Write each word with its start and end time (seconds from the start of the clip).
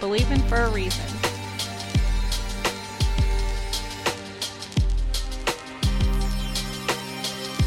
Believing 0.00 0.40
for 0.48 0.56
a 0.56 0.70
reason. 0.70 1.04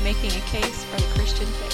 Making 0.04 0.32
a 0.32 0.43
case 0.46 0.84
for 0.86 1.02
the 1.02 1.07
Christian 1.14 1.46
faith. 1.46 1.71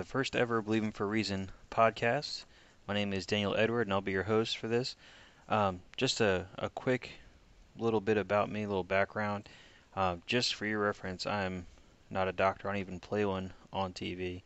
The 0.00 0.06
first 0.06 0.34
ever 0.34 0.62
Believing 0.62 0.92
for 0.92 1.06
Reason 1.06 1.50
podcast. 1.70 2.44
My 2.88 2.94
name 2.94 3.12
is 3.12 3.26
Daniel 3.26 3.54
Edward, 3.54 3.82
and 3.82 3.92
I'll 3.92 4.00
be 4.00 4.12
your 4.12 4.22
host 4.22 4.56
for 4.56 4.66
this. 4.66 4.96
Um, 5.46 5.80
just 5.94 6.22
a, 6.22 6.46
a 6.56 6.70
quick 6.70 7.10
little 7.76 8.00
bit 8.00 8.16
about 8.16 8.50
me, 8.50 8.62
a 8.62 8.66
little 8.66 8.82
background. 8.82 9.46
Uh, 9.94 10.16
just 10.26 10.54
for 10.54 10.64
your 10.64 10.80
reference, 10.80 11.26
I'm 11.26 11.66
not 12.08 12.28
a 12.28 12.32
doctor. 12.32 12.66
I 12.66 12.72
don't 12.72 12.80
even 12.80 12.98
play 12.98 13.26
one 13.26 13.52
on 13.74 13.92
TV. 13.92 14.40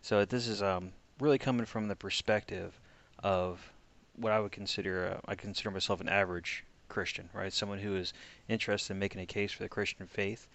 So 0.00 0.24
this 0.24 0.46
is 0.46 0.62
um, 0.62 0.92
really 1.18 1.38
coming 1.38 1.66
from 1.66 1.88
the 1.88 1.96
perspective 1.96 2.78
of 3.18 3.72
what 4.14 4.30
I 4.30 4.38
would 4.38 4.52
consider. 4.52 5.16
Uh, 5.16 5.20
I 5.26 5.34
consider 5.34 5.72
myself 5.72 6.00
an 6.02 6.08
average 6.08 6.62
Christian, 6.88 7.28
right? 7.32 7.52
Someone 7.52 7.80
who 7.80 7.96
is 7.96 8.12
interested 8.48 8.92
in 8.92 9.00
making 9.00 9.22
a 9.22 9.26
case 9.26 9.50
for 9.50 9.64
the 9.64 9.68
Christian 9.68 10.06
faith 10.06 10.46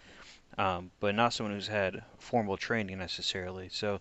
um, 0.57 0.91
but 0.99 1.15
not 1.15 1.33
someone 1.33 1.53
who's 1.53 1.67
had 1.67 2.03
formal 2.17 2.57
training 2.57 2.97
necessarily. 2.97 3.69
So 3.71 3.99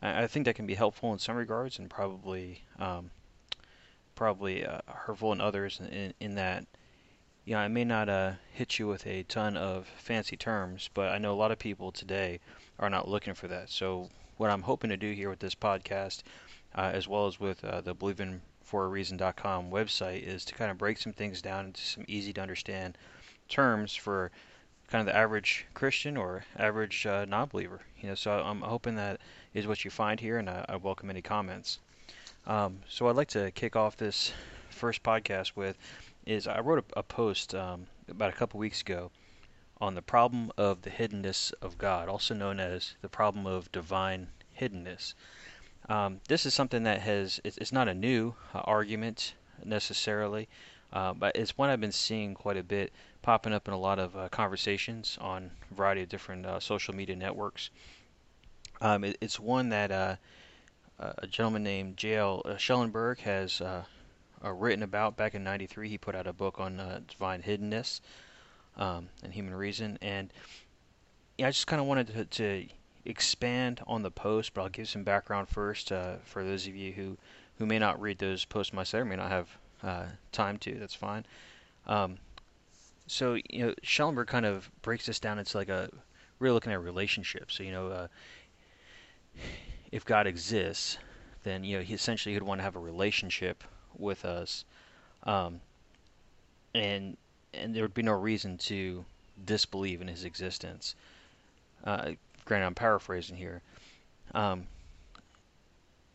I, 0.00 0.26
think 0.26 0.44
that 0.44 0.54
can 0.54 0.66
be 0.66 0.74
helpful 0.74 1.12
in 1.12 1.18
some 1.18 1.36
regards, 1.36 1.78
and 1.78 1.90
probably 1.90 2.64
um, 2.78 3.10
probably 4.14 4.64
uh, 4.64 4.80
hurtful 4.86 5.32
in 5.32 5.40
others. 5.40 5.80
In, 5.80 6.14
in 6.20 6.34
that, 6.36 6.66
you 7.44 7.54
know, 7.54 7.60
I 7.60 7.68
may 7.68 7.84
not 7.84 8.08
uh, 8.08 8.32
hit 8.52 8.78
you 8.78 8.86
with 8.86 9.06
a 9.06 9.24
ton 9.24 9.56
of 9.56 9.86
fancy 9.86 10.36
terms, 10.36 10.90
but 10.94 11.10
I 11.10 11.18
know 11.18 11.32
a 11.32 11.36
lot 11.36 11.52
of 11.52 11.58
people 11.58 11.92
today 11.92 12.40
are 12.78 12.90
not 12.90 13.08
looking 13.08 13.34
for 13.34 13.48
that. 13.48 13.70
So 13.70 14.08
what 14.36 14.50
I'm 14.50 14.62
hoping 14.62 14.90
to 14.90 14.96
do 14.96 15.12
here 15.12 15.30
with 15.30 15.40
this 15.40 15.54
podcast, 15.54 16.22
uh, 16.76 16.90
as 16.92 17.08
well 17.08 17.26
as 17.26 17.40
with 17.40 17.64
uh, 17.64 17.80
the 17.80 17.94
believingforareason.com 17.94 19.70
website, 19.70 20.22
is 20.22 20.44
to 20.44 20.54
kind 20.54 20.70
of 20.70 20.78
break 20.78 20.98
some 20.98 21.12
things 21.12 21.42
down 21.42 21.66
into 21.66 21.80
some 21.80 22.04
easy 22.06 22.32
to 22.34 22.40
understand 22.40 22.96
terms 23.48 23.94
for 23.94 24.30
kind 24.90 25.00
of 25.00 25.06
the 25.06 25.16
average 25.16 25.66
Christian 25.74 26.16
or 26.16 26.44
average 26.56 27.06
uh, 27.06 27.24
non-believer. 27.26 27.80
You 28.00 28.08
know, 28.08 28.14
so 28.14 28.32
I'm 28.32 28.62
hoping 28.62 28.96
that 28.96 29.20
is 29.54 29.66
what 29.66 29.84
you 29.84 29.90
find 29.90 30.18
here, 30.18 30.38
and 30.38 30.48
I, 30.48 30.64
I 30.68 30.76
welcome 30.76 31.10
any 31.10 31.22
comments. 31.22 31.78
Um, 32.46 32.80
so 32.88 33.08
I'd 33.08 33.16
like 33.16 33.28
to 33.28 33.50
kick 33.50 33.76
off 33.76 33.96
this 33.96 34.32
first 34.70 35.02
podcast 35.02 35.56
with 35.56 35.76
is 36.24 36.46
I 36.46 36.60
wrote 36.60 36.84
a, 36.94 37.00
a 37.00 37.02
post 37.02 37.54
um, 37.54 37.86
about 38.08 38.30
a 38.30 38.36
couple 38.36 38.60
weeks 38.60 38.80
ago 38.80 39.10
on 39.80 39.94
the 39.94 40.02
problem 40.02 40.50
of 40.56 40.82
the 40.82 40.90
hiddenness 40.90 41.52
of 41.62 41.78
God, 41.78 42.08
also 42.08 42.34
known 42.34 42.58
as 42.58 42.94
the 43.02 43.08
problem 43.08 43.46
of 43.46 43.70
divine 43.72 44.28
hiddenness. 44.58 45.14
Um, 45.88 46.20
this 46.28 46.44
is 46.46 46.54
something 46.54 46.82
that 46.82 47.00
has 47.00 47.40
it's, 47.44 47.58
it's 47.58 47.72
not 47.72 47.88
a 47.88 47.94
new 47.94 48.34
uh, 48.54 48.60
argument 48.64 49.34
necessarily, 49.64 50.48
uh, 50.92 51.12
but 51.12 51.36
it's 51.36 51.56
one 51.56 51.70
I've 51.70 51.80
been 51.80 51.92
seeing 51.92 52.34
quite 52.34 52.56
a 52.56 52.62
bit 52.62 52.92
popping 53.28 53.52
up 53.52 53.68
in 53.68 53.74
a 53.74 53.78
lot 53.78 53.98
of 53.98 54.16
uh, 54.16 54.26
conversations 54.30 55.18
on 55.20 55.50
a 55.70 55.74
variety 55.74 56.00
of 56.00 56.08
different 56.08 56.46
uh, 56.46 56.58
social 56.58 56.94
media 56.94 57.14
networks. 57.14 57.68
Um, 58.80 59.04
it, 59.04 59.18
it's 59.20 59.38
one 59.38 59.68
that 59.68 59.90
uh, 59.90 60.16
a 60.98 61.26
gentleman 61.26 61.62
named 61.62 61.98
J.L. 61.98 62.40
Uh, 62.46 62.56
Schellenberg 62.56 63.18
has 63.18 63.60
uh, 63.60 63.84
uh, 64.42 64.50
written 64.50 64.82
about 64.82 65.18
back 65.18 65.34
in 65.34 65.44
'93. 65.44 65.90
He 65.90 65.98
put 65.98 66.14
out 66.14 66.26
a 66.26 66.32
book 66.32 66.58
on 66.58 66.78
divine 67.06 67.42
hiddenness 67.42 68.00
um, 68.78 69.10
and 69.22 69.34
human 69.34 69.54
reason, 69.54 69.98
and 70.00 70.32
yeah, 71.36 71.48
I 71.48 71.50
just 71.50 71.66
kind 71.66 71.82
of 71.82 71.86
wanted 71.86 72.06
to, 72.06 72.24
to, 72.24 72.66
expand 73.04 73.82
on 73.86 74.00
the 74.00 74.10
post, 74.10 74.54
but 74.54 74.62
I'll 74.62 74.68
give 74.70 74.88
some 74.88 75.04
background 75.04 75.50
first 75.50 75.90
for 76.24 76.44
those 76.44 76.66
of 76.66 76.74
you 76.74 76.92
who 76.92 77.18
who 77.58 77.66
may 77.66 77.78
not 77.78 78.00
read 78.00 78.16
those 78.16 78.46
posts 78.46 78.72
myself, 78.72 79.02
or 79.02 79.04
may 79.04 79.16
not 79.16 79.30
have 79.30 80.14
time 80.32 80.56
to. 80.60 80.76
That's 80.76 80.94
fine. 80.94 81.26
Um, 81.86 82.16
so 83.08 83.38
you 83.48 83.66
know, 83.66 83.74
Schellenberg 83.82 84.28
kind 84.28 84.46
of 84.46 84.70
breaks 84.82 85.06
this 85.06 85.18
down 85.18 85.38
into 85.38 85.56
like 85.56 85.68
a 85.68 85.90
really 86.38 86.54
looking 86.54 86.72
at 86.72 86.82
relationships. 86.82 87.56
So 87.56 87.62
you 87.62 87.72
know, 87.72 87.88
uh, 87.88 88.08
if 89.90 90.04
God 90.04 90.26
exists, 90.26 90.98
then 91.42 91.64
you 91.64 91.78
know 91.78 91.82
he 91.82 91.94
essentially 91.94 92.34
would 92.34 92.42
want 92.42 92.58
to 92.60 92.62
have 92.62 92.76
a 92.76 92.80
relationship 92.80 93.64
with 93.96 94.24
us, 94.24 94.64
um, 95.24 95.60
and 96.74 97.16
and 97.54 97.74
there 97.74 97.82
would 97.82 97.94
be 97.94 98.02
no 98.02 98.12
reason 98.12 98.58
to 98.58 99.04
disbelieve 99.44 100.00
in 100.00 100.08
his 100.08 100.24
existence. 100.24 100.94
Uh, 101.84 102.12
granted, 102.44 102.66
I'm 102.66 102.74
paraphrasing 102.74 103.36
here. 103.36 103.62
Um, 104.34 104.66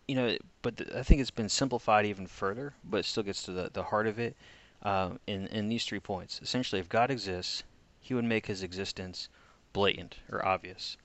you 0.07 0.15
know, 0.15 0.37
but 0.61 0.77
the, 0.77 0.99
I 0.99 1.03
think 1.03 1.21
it's 1.21 1.31
been 1.31 1.49
simplified 1.49 2.05
even 2.05 2.27
further, 2.27 2.73
but 2.83 2.97
it 2.97 3.05
still 3.05 3.23
gets 3.23 3.43
to 3.43 3.51
the, 3.51 3.69
the 3.73 3.83
heart 3.83 4.05
of 4.05 4.19
it 4.19 4.35
uh, 4.83 5.11
in, 5.27 5.47
in 5.47 5.69
these 5.69 5.85
three 5.85 5.99
points. 5.99 6.39
Essentially, 6.41 6.79
if 6.79 6.89
God 6.89 7.09
exists, 7.09 7.63
he 7.99 8.13
would 8.13 8.25
make 8.25 8.45
his 8.45 8.63
existence 8.63 9.29
blatant 9.71 10.17
or 10.31 10.45
obvious. 10.45 10.97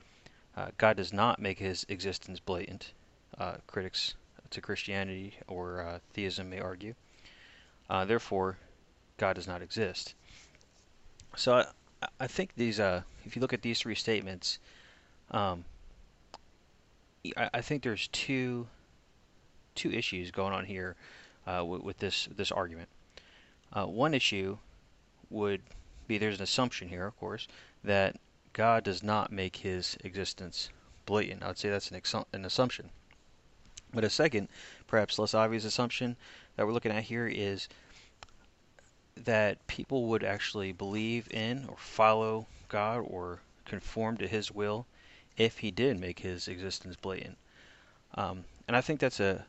Uh, 0.57 0.69
God 0.77 0.97
does 0.97 1.13
not 1.13 1.41
make 1.41 1.59
his 1.59 1.87
existence 1.89 2.41
blatant. 2.41 2.93
Uh, 3.39 3.55
critics 3.69 4.15
to 4.51 4.61
Christianity 4.61 5.35
or 5.47 5.81
uh, 5.81 5.99
theism 6.13 6.51
may 6.51 6.59
argue. 6.59 6.95
Uh, 7.89 8.05
therefore, 8.05 8.59
God 9.17 9.35
does 9.35 9.47
not 9.47 9.63
exist. 9.63 10.15
So 11.37 11.55
I, 11.55 11.67
I 12.19 12.27
think 12.27 12.55
these, 12.57 12.81
uh, 12.81 13.03
if 13.25 13.37
you 13.37 13.41
look 13.43 13.53
at 13.53 13.63
these 13.63 13.79
three 13.79 13.95
statements, 13.95 14.59
um, 15.31 15.65
I, 17.37 17.51
I, 17.55 17.61
think 17.61 17.83
there's 17.85 18.09
two 18.09 18.67
two 19.75 19.93
issues 19.93 20.31
going 20.33 20.53
on 20.53 20.65
here 20.65 20.97
with, 21.47 21.83
with 21.83 21.99
this 21.99 22.29
this 22.35 22.51
argument. 22.51 22.89
Uh, 23.73 23.87
one 23.87 24.15
issue 24.15 24.59
would 25.31 25.63
be 26.07 26.19
there's 26.19 26.39
an 26.39 26.43
assumption 26.43 26.89
here, 26.89 27.07
of 27.07 27.19
course, 27.19 27.47
that 27.85 28.17
God 28.53 28.83
does 28.85 29.03
not 29.03 29.31
make 29.31 29.57
his 29.57 29.97
existence 30.03 30.71
blatant. 31.07 31.43
I 31.43 31.49
would 31.49 31.59
say 31.59 31.69
that's 31.69 31.91
an, 31.91 32.25
an 32.33 32.45
assumption. 32.45 32.91
But 33.93 34.05
a 34.05 34.11
second, 34.11 34.49
perhaps 34.87 35.19
less 35.19 35.35
obvious 35.35 35.65
assumption 35.65 36.17
that 36.57 36.67
we're 36.67 36.73
looking 36.73 36.93
at 36.93 37.05
here 37.05 37.27
is 37.27 37.69
that 39.17 39.67
people 39.67 40.07
would 40.07 40.23
actually 40.23 40.73
believe 40.73 41.29
in 41.31 41.67
or 41.69 41.77
follow 41.79 42.47
God 42.69 42.99
or 42.99 43.41
conform 43.65 44.17
to 44.19 44.29
His 44.29 44.51
will 44.51 44.87
if 45.37 45.59
He 45.59 45.71
did 45.71 45.99
make 45.99 46.21
His 46.21 46.49
existence 46.49 46.97
blatant. 46.97 47.39
Um, 48.15 48.45
and 48.67 48.77
I 48.77 48.81
think 48.81 49.01
that's 49.01 49.21
a 49.21 49.47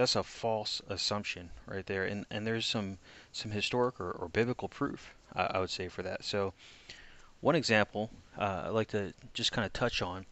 that's 0.00 0.16
a 0.16 0.22
false 0.22 0.82
assumption 0.88 1.50
right 1.66 1.86
there, 1.86 2.04
and 2.04 2.26
and 2.30 2.46
there's 2.46 2.66
some 2.66 2.98
some 3.32 3.50
historic 3.50 4.00
or, 4.00 4.10
or 4.10 4.28
biblical 4.28 4.68
proof 4.68 5.14
I 5.34 5.60
would 5.60 5.70
say 5.70 5.88
for 5.88 6.02
that. 6.02 6.24
So 6.24 6.52
one 7.40 7.54
example 7.54 8.10
uh, 8.38 8.64
I'd 8.66 8.70
like 8.70 8.88
to 8.88 9.14
just 9.32 9.52
kind 9.52 9.64
of 9.64 9.72
touch 9.72 10.02
on 10.02 10.26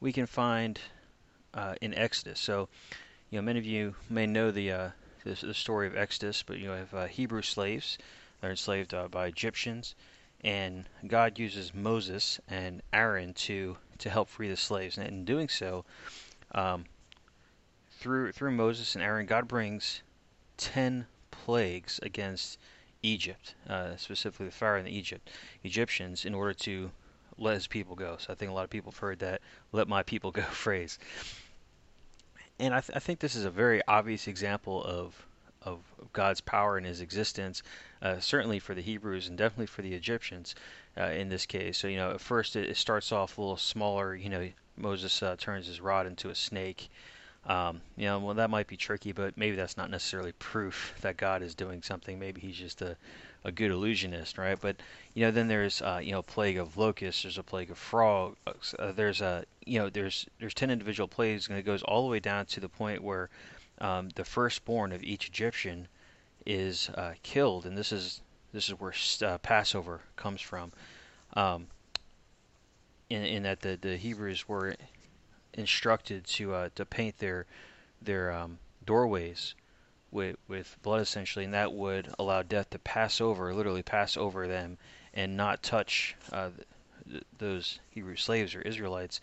we 0.00 0.12
can 0.12 0.26
find 0.26 0.80
uh, 1.52 1.74
in 1.80 1.94
Exodus. 1.94 2.40
So 2.40 2.68
you 3.30 3.38
know 3.38 3.42
many 3.42 3.58
of 3.58 3.66
you 3.66 3.94
may 4.08 4.26
know 4.26 4.50
the 4.50 4.72
uh, 4.72 4.90
the, 5.24 5.34
the, 5.34 5.54
story 5.54 5.86
of 5.86 5.96
Exodus, 5.96 6.42
but 6.42 6.58
you 6.58 6.70
have 6.70 6.94
uh, 6.94 7.06
Hebrew 7.06 7.42
slaves 7.42 7.98
that 8.40 8.46
are 8.46 8.50
enslaved 8.50 8.94
uh, 8.94 9.08
by 9.08 9.26
Egyptians, 9.26 9.94
and 10.42 10.88
God 11.06 11.38
uses 11.38 11.74
Moses 11.74 12.40
and 12.48 12.82
Aaron 12.92 13.34
to 13.34 13.76
to 13.98 14.10
help 14.10 14.28
free 14.28 14.48
the 14.48 14.56
slaves, 14.56 14.96
and 14.96 15.06
in 15.06 15.24
doing 15.24 15.48
so. 15.48 15.84
Um, 16.52 16.86
through 18.00 18.32
through 18.32 18.52
Moses 18.52 18.94
and 18.94 19.04
Aaron, 19.04 19.26
God 19.26 19.46
brings 19.46 20.02
ten 20.56 21.06
plagues 21.30 22.00
against 22.02 22.58
Egypt, 23.02 23.54
uh, 23.68 23.96
specifically 23.96 24.46
the 24.46 24.52
Pharaoh 24.52 24.78
and 24.78 24.86
the 24.86 24.96
Egypt 24.96 25.30
Egyptians, 25.62 26.24
in 26.24 26.34
order 26.34 26.54
to 26.54 26.90
let 27.36 27.54
his 27.54 27.66
people 27.66 27.94
go. 27.94 28.16
So 28.18 28.32
I 28.32 28.36
think 28.36 28.50
a 28.50 28.54
lot 28.54 28.64
of 28.64 28.70
people 28.70 28.90
have 28.90 28.98
heard 28.98 29.18
that 29.20 29.42
"let 29.72 29.86
my 29.86 30.02
people 30.02 30.30
go" 30.30 30.42
phrase. 30.50 30.98
And 32.58 32.74
I, 32.74 32.80
th- 32.80 32.94
I 32.94 32.98
think 32.98 33.20
this 33.20 33.34
is 33.34 33.44
a 33.44 33.50
very 33.50 33.82
obvious 33.86 34.26
example 34.26 34.82
of 34.82 35.26
of 35.62 35.80
God's 36.14 36.40
power 36.40 36.78
and 36.78 36.86
His 36.86 37.02
existence, 37.02 37.62
uh, 38.00 38.18
certainly 38.18 38.58
for 38.58 38.74
the 38.74 38.80
Hebrews 38.80 39.28
and 39.28 39.36
definitely 39.36 39.66
for 39.66 39.82
the 39.82 39.92
Egyptians 39.92 40.54
uh, 40.96 41.04
in 41.04 41.28
this 41.28 41.44
case. 41.44 41.76
So 41.76 41.86
you 41.86 41.98
know, 41.98 42.12
at 42.12 42.20
first 42.20 42.56
it, 42.56 42.68
it, 42.70 42.78
starts 42.78 43.12
off 43.12 43.36
a 43.36 43.40
little 43.42 43.58
smaller. 43.58 44.14
You 44.14 44.30
know, 44.30 44.48
Moses 44.76 45.22
uh, 45.22 45.36
turns 45.38 45.66
his 45.66 45.80
rod 45.80 46.06
into 46.06 46.30
a 46.30 46.34
snake, 46.34 46.88
Um, 47.46 47.80
you 47.96 48.04
know, 48.04 48.18
well, 48.18 48.34
that 48.34 48.50
might 48.50 48.66
be 48.66 48.76
tricky, 48.76 49.12
but 49.12 49.36
maybe 49.36 49.56
that's 49.56 49.76
not 49.76 49.90
necessarily 49.90 50.32
proof 50.32 50.94
that 51.00 51.16
God 51.16 51.42
is 51.42 51.54
doing 51.54 51.82
something. 51.82 52.18
Maybe 52.18 52.40
he's 52.40 52.56
just 52.56 52.82
a, 52.82 52.96
a 53.44 53.50
good 53.50 53.70
illusionist, 53.70 54.36
right? 54.36 54.58
But 54.60 54.76
you 55.14 55.24
know, 55.24 55.30
then 55.30 55.48
there's 55.48 55.80
uh, 55.80 56.00
you 56.02 56.12
know, 56.12 56.22
plague 56.22 56.58
of 56.58 56.76
locusts. 56.76 57.22
There's 57.22 57.38
a 57.38 57.42
plague 57.42 57.70
of 57.70 57.78
frogs. 57.78 58.74
Uh, 58.78 58.92
there's 58.92 59.20
a 59.20 59.44
you 59.64 59.78
know, 59.78 59.88
there's 59.88 60.26
there's 60.38 60.54
ten 60.54 60.70
individual 60.70 61.08
plagues, 61.08 61.48
and 61.48 61.58
it 61.58 61.62
goes 61.62 61.82
all 61.82 62.02
the 62.02 62.10
way 62.10 62.20
down 62.20 62.44
to 62.46 62.60
the 62.60 62.68
point 62.68 63.02
where 63.02 63.30
um, 63.80 64.10
the 64.14 64.24
firstborn 64.24 64.92
of 64.92 65.02
each 65.02 65.28
Egyptian 65.28 65.88
is 66.44 66.90
uh, 66.94 67.14
killed, 67.22 67.64
and 67.64 67.76
this 67.76 67.90
is 67.90 68.20
this 68.52 68.68
is 68.68 68.78
where 68.78 68.92
uh, 69.22 69.38
Passover 69.38 70.00
comes 70.16 70.40
from. 70.40 70.72
Um, 71.34 71.68
in, 73.08 73.24
in 73.24 73.42
that 73.42 73.60
the, 73.60 73.76
the 73.80 73.96
Hebrews 73.96 74.48
were 74.48 74.76
instructed 75.54 76.24
to 76.24 76.54
uh, 76.54 76.68
to 76.74 76.84
paint 76.84 77.18
their 77.18 77.46
their 78.02 78.32
um, 78.32 78.58
doorways 78.84 79.54
with 80.10 80.36
with 80.48 80.76
blood 80.82 81.00
essentially, 81.00 81.44
and 81.44 81.54
that 81.54 81.72
would 81.72 82.12
allow 82.18 82.42
death 82.42 82.70
to 82.70 82.78
pass 82.78 83.20
over, 83.20 83.54
literally 83.54 83.82
pass 83.82 84.16
over 84.16 84.46
them, 84.46 84.78
and 85.14 85.36
not 85.36 85.62
touch 85.62 86.16
uh, 86.32 86.50
th- 87.08 87.24
those 87.38 87.78
Hebrew 87.90 88.16
slaves 88.16 88.54
or 88.54 88.62
Israelites, 88.62 89.20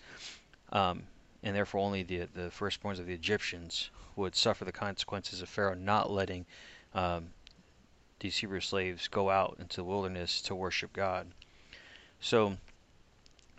um, 0.71 1.03
and 1.44 1.56
therefore 1.56 1.81
only 1.81 2.03
the 2.03 2.27
the 2.33 2.50
firstborns 2.50 3.00
of 3.00 3.07
the 3.07 3.13
Egyptians 3.13 3.89
would 4.15 4.35
suffer 4.35 4.65
the 4.65 4.71
consequences 4.71 5.41
of 5.41 5.50
Pharaoh 5.50 5.75
not 5.75 6.09
letting 6.09 6.45
um, 6.94 7.30
these 8.19 8.38
Hebrew 8.38 8.62
slaves 8.62 9.07
go 9.07 9.30
out 9.30 9.57
into 9.59 9.77
the 9.77 9.83
wilderness 9.83 10.41
to 10.44 10.56
worship 10.56 10.91
God. 10.91 11.27
So 12.19 12.57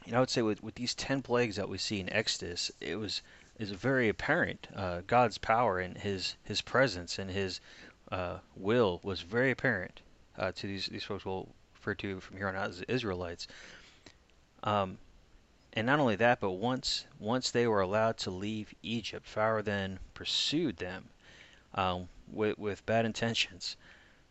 you 0.09 0.13
know, 0.13 0.19
I 0.19 0.21
would 0.21 0.31
say 0.31 0.41
with, 0.41 0.63
with 0.63 0.77
these 0.77 0.95
10 0.95 1.21
plagues 1.21 1.57
that 1.57 1.69
we 1.69 1.77
see 1.77 2.01
in 2.01 2.11
Exodus, 2.11 2.73
it 2.81 2.97
was 2.97 3.21
is 3.59 3.73
very 3.73 4.09
apparent. 4.09 4.67
Uh, 4.75 5.03
God's 5.07 5.37
power 5.37 5.81
and 5.81 5.99
his 5.99 6.37
his 6.43 6.63
presence 6.63 7.19
and 7.19 7.31
his 7.31 7.61
uh, 8.11 8.39
will 8.57 9.01
was 9.03 9.21
very 9.21 9.51
apparent 9.51 10.01
uh, 10.39 10.51
to 10.53 10.67
these 10.67 10.87
these 10.87 11.05
folks. 11.05 11.27
We'll 11.27 11.51
refer 11.75 11.95
to 11.97 12.21
from 12.21 12.39
here 12.39 12.49
on 12.49 12.57
out 12.57 12.71
as 12.71 12.81
Israelites. 12.89 13.49
Um, 14.63 14.97
and 15.75 15.87
not 15.87 16.01
only 16.01 16.17
that, 16.17 16.41
but 16.41 16.53
once 16.53 17.05
once 17.19 17.51
they 17.51 17.67
were 17.67 17.83
allowed 17.83 18.17
to 18.19 18.31
leave 18.31 18.73
Egypt, 18.83 19.27
Pharaoh 19.27 19.61
then 19.61 19.99
pursued 20.15 20.79
them 20.79 21.11
um, 21.75 22.09
with 22.33 22.59
with 22.59 22.87
bad 22.87 23.05
intentions. 23.05 23.77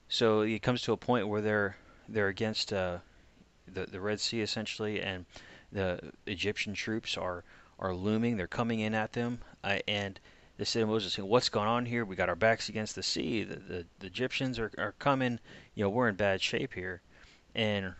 So 0.09 0.41
it 0.41 0.63
comes 0.63 0.81
to 0.81 0.93
a 0.93 0.97
point 0.97 1.27
where 1.27 1.41
they're 1.41 1.77
they're 2.09 2.29
against 2.29 2.73
uh, 2.73 2.97
the 3.67 3.85
the 3.85 4.01
Red 4.01 4.19
Sea 4.19 4.41
essentially, 4.41 5.03
and 5.03 5.27
the 5.71 6.11
Egyptian 6.25 6.73
troops 6.73 7.17
are 7.17 7.43
are 7.79 7.93
looming. 7.93 8.37
They're 8.37 8.47
coming 8.47 8.79
in 8.79 8.95
at 8.95 9.13
them, 9.13 9.39
uh, 9.63 9.79
and 9.87 10.19
they 10.57 10.65
said 10.65 10.81
to 10.81 10.87
Moses, 10.87 11.17
"What's 11.17 11.49
going 11.49 11.67
on 11.67 11.85
here? 11.85 12.05
We 12.05 12.15
got 12.15 12.29
our 12.29 12.35
backs 12.35 12.69
against 12.69 12.95
the 12.95 13.03
sea. 13.03 13.43
The, 13.43 13.55
the, 13.55 13.85
the 13.99 14.07
Egyptians 14.07 14.57
are, 14.59 14.71
are 14.77 14.93
coming. 14.93 15.39
You 15.75 15.83
know, 15.83 15.89
we're 15.89 16.09
in 16.09 16.15
bad 16.15 16.41
shape 16.41 16.73
here." 16.73 17.01
And 17.53 17.93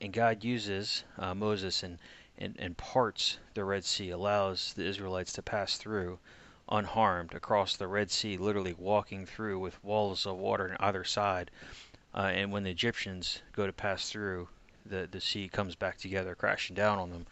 and 0.00 0.12
God 0.12 0.44
uses 0.44 1.04
uh, 1.18 1.34
Moses 1.34 1.82
and, 1.82 1.98
and 2.36 2.54
and 2.58 2.76
parts 2.76 3.38
the 3.54 3.64
Red 3.64 3.84
Sea, 3.84 4.10
allows 4.10 4.74
the 4.74 4.86
Israelites 4.86 5.32
to 5.34 5.42
pass 5.42 5.76
through 5.76 6.18
unharmed 6.70 7.34
across 7.34 7.76
the 7.76 7.88
Red 7.88 8.10
Sea, 8.10 8.36
literally 8.36 8.74
walking 8.74 9.24
through 9.24 9.58
with 9.58 9.82
walls 9.82 10.26
of 10.26 10.36
water 10.36 10.70
on 10.70 10.76
either 10.80 11.02
side. 11.02 11.50
Uh, 12.14 12.30
and 12.32 12.52
when 12.52 12.62
the 12.62 12.70
Egyptians 12.70 13.42
go 13.52 13.66
to 13.66 13.72
pass 13.72 14.10
through, 14.10 14.48
the 14.86 15.08
the 15.10 15.20
sea 15.20 15.48
comes 15.48 15.74
back 15.74 15.98
together, 15.98 16.34
crashing 16.34 16.76
down 16.76 16.98
on 16.98 17.10
them. 17.10 17.26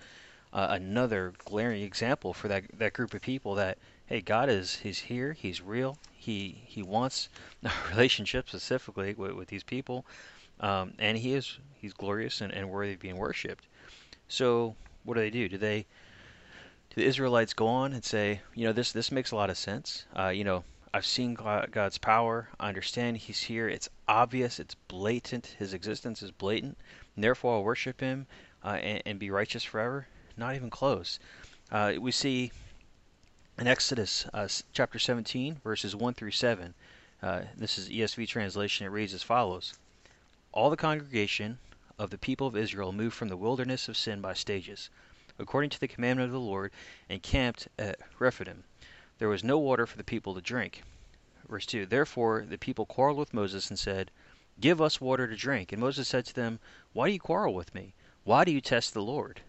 Uh, 0.53 0.69
another 0.71 1.33
glaring 1.45 1.83
example 1.83 2.33
for 2.33 2.49
that 2.49 2.65
that 2.79 2.93
group 2.93 3.13
of 3.15 3.21
people 3.21 3.55
that 3.55 3.79
hey, 4.07 4.21
God 4.21 4.49
is 4.49 4.77
he's 4.77 4.99
here, 4.99 5.33
he's 5.33 5.61
real, 5.61 5.99
he 6.13 6.63
he 6.65 6.83
wants 6.83 7.29
a 7.65 7.71
relationship 7.91 8.49
specifically 8.49 9.15
with, 9.15 9.33
with 9.33 9.49
these 9.49 9.65
people, 9.65 10.07
um, 10.61 10.93
and 10.99 11.19
he 11.19 11.35
is 11.35 11.59
he's 11.75 11.93
glorious 11.93 12.41
and, 12.41 12.53
and 12.53 12.71
worthy 12.71 12.95
of 12.95 13.01
being 13.01 13.17
worshipped. 13.17 13.67
So 14.29 14.75
what 15.05 15.15
do 15.15 15.21
they 15.21 15.31
do? 15.31 15.49
Do 15.49 15.59
they 15.59 15.87
do 16.91 17.03
the 17.03 17.05
Israelites 17.05 17.53
go 17.53 17.67
on 17.67 17.93
and 17.93 18.05
say, 18.05 18.41
you 18.55 18.65
know, 18.65 18.73
this 18.73 18.93
this 18.93 19.13
makes 19.13 19.33
a 19.33 19.37
lot 19.37 19.51
of 19.51 19.59
sense. 19.59 20.07
Uh, 20.17 20.29
you 20.29 20.45
know, 20.45 20.65
I've 20.95 21.07
seen 21.07 21.35
God's 21.35 21.99
power. 21.99 22.49
I 22.59 22.69
understand 22.69 23.19
He's 23.19 23.43
here. 23.43 23.69
It's 23.69 23.89
obvious. 24.09 24.59
It's 24.59 24.75
blatant. 24.89 25.57
His 25.59 25.75
existence 25.75 26.23
is 26.23 26.31
blatant 26.31 26.79
and 27.17 27.25
therefore 27.25 27.55
I'll 27.55 27.65
worship 27.65 28.01
him 28.01 28.27
uh, 28.65 28.79
and, 28.81 29.03
and, 29.05 29.19
be 29.19 29.31
righteous 29.31 29.65
forever? 29.65 30.07
Not 30.37 30.55
even 30.55 30.71
close. 30.71 31.19
Uh, 31.73 31.95
we 31.99 32.13
see 32.13 32.53
in 33.59 33.67
Exodus 33.67 34.27
uh, 34.33 34.47
chapter 34.73 34.99
17, 34.99 35.61
verses 35.65 35.97
1 35.97 36.15
through 36.15 36.31
7. 36.31 36.75
Uh, 37.23 37.43
this 37.57 37.79
is 37.79 37.89
ESV 37.89 38.29
translation. 38.29 38.87
It 38.87 38.91
reads 38.91 39.15
as 39.15 39.23
follows 39.23 39.73
All 40.53 40.69
the 40.69 40.77
congregation 40.77 41.59
of 41.99 42.11
the 42.11 42.19
people 42.19 42.47
of 42.47 42.57
Israel 42.57 42.93
moved 42.93 43.17
from 43.17 43.29
the 43.29 43.37
wilderness 43.37 43.89
of 43.89 43.97
sin 43.97 44.21
by 44.21 44.35
stages, 44.35 44.91
according 45.39 45.71
to 45.71 45.81
the 45.81 45.89
commandment 45.89 46.27
of 46.27 46.33
the 46.33 46.41
Lord, 46.41 46.71
and 47.09 47.23
camped 47.23 47.69
at 47.79 47.99
Rephidim. 48.19 48.65
There 49.19 49.31
was 49.31 49.43
no 49.43 49.59
water 49.59 49.87
for 49.87 49.97
the 49.97 50.05
people 50.05 50.35
to 50.35 50.43
drink. 50.43 50.83
Verse 51.49 51.65
2 51.65 51.87
Therefore 51.87 52.45
the 52.47 52.59
people 52.59 52.85
quarreled 52.85 53.19
with 53.19 53.33
Moses 53.33 53.71
and 53.71 53.79
said, 53.79 54.11
Give 54.61 54.81
us 54.81 55.01
water 55.01 55.27
to 55.27 55.37
drink. 55.37 55.73
And 55.73 55.81
Moses 55.81 56.09
said 56.09 56.25
to 56.27 56.35
them, 56.35 56.59
Why 56.93 57.09
do 57.09 57.13
you 57.13 57.21
quarrel 57.21 57.55
with 57.55 57.75
me? 57.75 57.95
Why 58.25 58.45
do 58.45 58.53
you 58.53 58.61
test 58.61 58.95
the 58.95 59.03
Lord? 59.03 59.41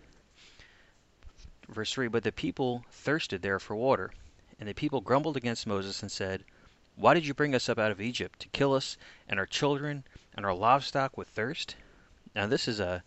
Verse 1.70 1.92
3 1.94 2.08
But 2.08 2.24
the 2.24 2.32
people 2.32 2.86
thirsted 2.92 3.42
there 3.42 3.60
for 3.60 3.76
water. 3.76 4.12
And 4.60 4.68
the 4.68 4.74
people 4.74 5.02
grumbled 5.02 5.38
against 5.38 5.68
Moses 5.68 6.02
and 6.02 6.12
said, 6.12 6.44
Why 6.96 7.14
did 7.14 7.26
you 7.26 7.34
bring 7.34 7.56
us 7.56 7.70
up 7.70 7.78
out 7.78 7.92
of 7.92 8.02
Egypt 8.02 8.40
to 8.40 8.50
kill 8.50 8.74
us 8.74 8.98
and 9.30 9.40
our 9.40 9.46
children 9.46 10.04
and 10.36 10.46
our 10.46 10.54
livestock 10.54 11.18
with 11.18 11.28
thirst? 11.28 11.76
Now, 12.36 12.48
this 12.48 12.68
is 12.68 12.80
a 12.80 13.04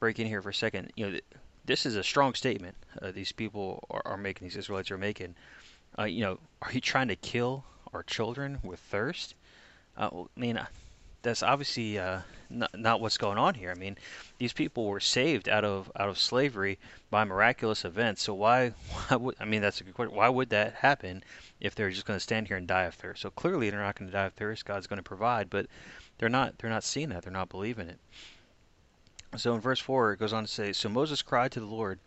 break 0.00 0.18
in 0.18 0.26
here 0.26 0.42
for 0.42 0.50
a 0.50 0.54
second. 0.54 0.92
You 0.96 1.10
know, 1.10 1.18
this 1.64 1.86
is 1.86 1.96
a 1.96 2.02
strong 2.02 2.34
statement 2.34 2.76
uh, 3.00 3.12
these 3.12 3.32
people 3.32 3.86
are, 3.90 4.02
are, 4.04 4.16
making, 4.16 4.46
these 4.46 4.56
Israelites 4.56 4.90
are 4.90 4.98
making. 4.98 5.34
Uh, 5.98 6.04
you 6.04 6.22
know, 6.22 6.38
are 6.60 6.72
you 6.72 6.80
trying 6.80 7.08
to 7.08 7.16
kill 7.16 7.64
our 7.92 8.02
children 8.02 8.58
with 8.62 8.80
thirst? 8.80 9.34
Uh, 9.96 10.24
I 10.36 10.40
mean, 10.40 10.56
uh, 10.56 10.66
that's 11.22 11.42
obviously 11.42 11.98
uh, 11.98 12.20
not, 12.50 12.78
not 12.78 13.00
what's 13.00 13.16
going 13.16 13.38
on 13.38 13.54
here. 13.54 13.70
I 13.70 13.78
mean, 13.78 13.96
these 14.38 14.52
people 14.52 14.86
were 14.86 15.00
saved 15.00 15.48
out 15.48 15.64
of 15.64 15.90
out 15.96 16.08
of 16.08 16.18
slavery 16.18 16.78
by 17.10 17.24
miraculous 17.24 17.84
events. 17.84 18.22
So 18.22 18.34
why 18.34 18.70
why 19.08 19.16
would 19.16 19.36
I 19.38 19.44
mean 19.44 19.62
that's 19.62 19.80
a 19.80 19.84
good 19.84 19.94
question. 19.94 20.16
Why 20.16 20.28
would 20.28 20.50
that 20.50 20.74
happen 20.74 21.22
if 21.60 21.74
they're 21.74 21.90
just 21.90 22.06
going 22.06 22.16
to 22.16 22.20
stand 22.20 22.48
here 22.48 22.56
and 22.56 22.66
die 22.66 22.84
of 22.84 22.94
thirst? 22.94 23.22
So 23.22 23.30
clearly 23.30 23.70
they're 23.70 23.80
not 23.80 23.98
going 23.98 24.10
to 24.10 24.12
die 24.12 24.26
of 24.26 24.34
thirst. 24.34 24.64
God's 24.64 24.86
going 24.86 24.98
to 24.98 25.02
provide, 25.02 25.48
but 25.48 25.66
they're 26.18 26.28
not 26.28 26.58
they're 26.58 26.70
not 26.70 26.84
seeing 26.84 27.10
that. 27.10 27.22
They're 27.22 27.32
not 27.32 27.48
believing 27.48 27.88
it. 27.88 27.98
So 29.36 29.54
in 29.54 29.60
verse 29.60 29.80
four 29.80 30.12
it 30.12 30.18
goes 30.18 30.32
on 30.32 30.44
to 30.44 30.50
say, 30.50 30.72
so 30.72 30.88
Moses 30.88 31.22
cried 31.22 31.52
to 31.52 31.60
the 31.60 31.66
Lord, 31.66 32.00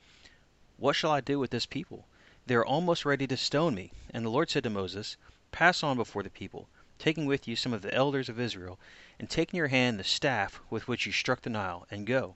"What 0.77 0.95
shall 0.95 1.11
I 1.11 1.21
do 1.21 1.39
with 1.39 1.51
this 1.51 1.65
people? 1.65 2.05
They 2.45 2.55
are 2.55 2.65
almost 2.65 3.05
ready 3.05 3.25
to 3.27 3.37
stone 3.37 3.73
me." 3.73 3.91
And 4.13 4.25
the 4.25 4.29
Lord 4.29 4.49
said 4.49 4.63
to 4.65 4.69
Moses, 4.69 5.17
"Pass 5.51 5.83
on 5.83 5.95
before 5.95 6.21
the 6.21 6.29
people." 6.29 6.67
Taking 6.97 7.25
with 7.25 7.47
you 7.47 7.55
some 7.55 7.73
of 7.73 7.81
the 7.81 7.93
elders 7.93 8.29
of 8.29 8.39
Israel, 8.39 8.79
and 9.19 9.29
take 9.29 9.53
in 9.53 9.57
your 9.57 9.67
hand 9.67 9.99
the 9.99 10.03
staff 10.03 10.59
with 10.69 10.87
which 10.87 11.05
you 11.05 11.11
struck 11.11 11.41
the 11.41 11.49
Nile, 11.49 11.85
and 11.91 12.07
go. 12.07 12.35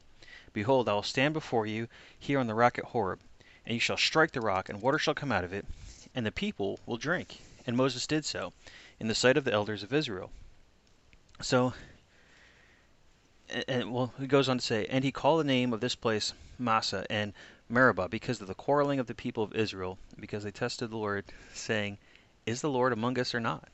Behold, 0.54 0.90
I 0.90 0.94
will 0.94 1.04
stand 1.04 1.34
before 1.34 1.66
you 1.66 1.88
here 2.18 2.40
on 2.40 2.48
the 2.48 2.56
rock 2.56 2.78
at 2.80 2.86
Horeb, 2.86 3.20
and 3.66 3.74
you 3.74 3.80
shall 3.80 3.98
strike 3.98 4.32
the 4.32 4.42
rock, 4.42 4.68
and 4.70 4.82
water 4.82 4.98
shall 4.98 5.14
come 5.14 5.32
out 5.32 5.44
of 5.44 5.54
it, 5.54 5.66
and 6.16 6.26
the 6.26 6.32
people 6.32 6.80
will 6.86 6.98
drink. 6.98 7.42
And 7.68 7.78
Moses 7.78 8.08
did 8.08 8.26
so, 8.26 8.54
in 9.00 9.08
the 9.08 9.16
sight 9.16 9.38
of 9.38 9.44
the 9.44 9.54
elders 9.54 9.84
of 9.84 9.94
Israel. 9.94 10.32
So, 11.42 11.74
and, 13.68 13.94
well, 13.94 14.14
he 14.20 14.28
goes 14.28 14.50
on 14.50 14.58
to 14.58 14.66
say, 14.66 14.86
and 14.90 15.04
he 15.04 15.12
called 15.12 15.40
the 15.40 15.46
name 15.46 15.72
of 15.72 15.82
this 15.82 15.96
place 15.96 16.34
Massah 16.58 17.06
and 17.10 17.34
Meribah, 17.70 18.10
because 18.10 18.42
of 18.42 18.48
the 18.48 18.56
quarreling 18.56 19.00
of 19.00 19.08
the 19.08 19.14
people 19.14 19.44
of 19.44 19.56
Israel, 19.56 20.00
because 20.20 20.44
they 20.44 20.52
tested 20.52 20.90
the 20.90 20.98
Lord, 20.98 21.26
saying, 21.54 22.00
Is 22.46 22.62
the 22.62 22.70
Lord 22.70 22.92
among 22.92 23.20
us 23.20 23.36
or 23.36 23.40
not? 23.40 23.70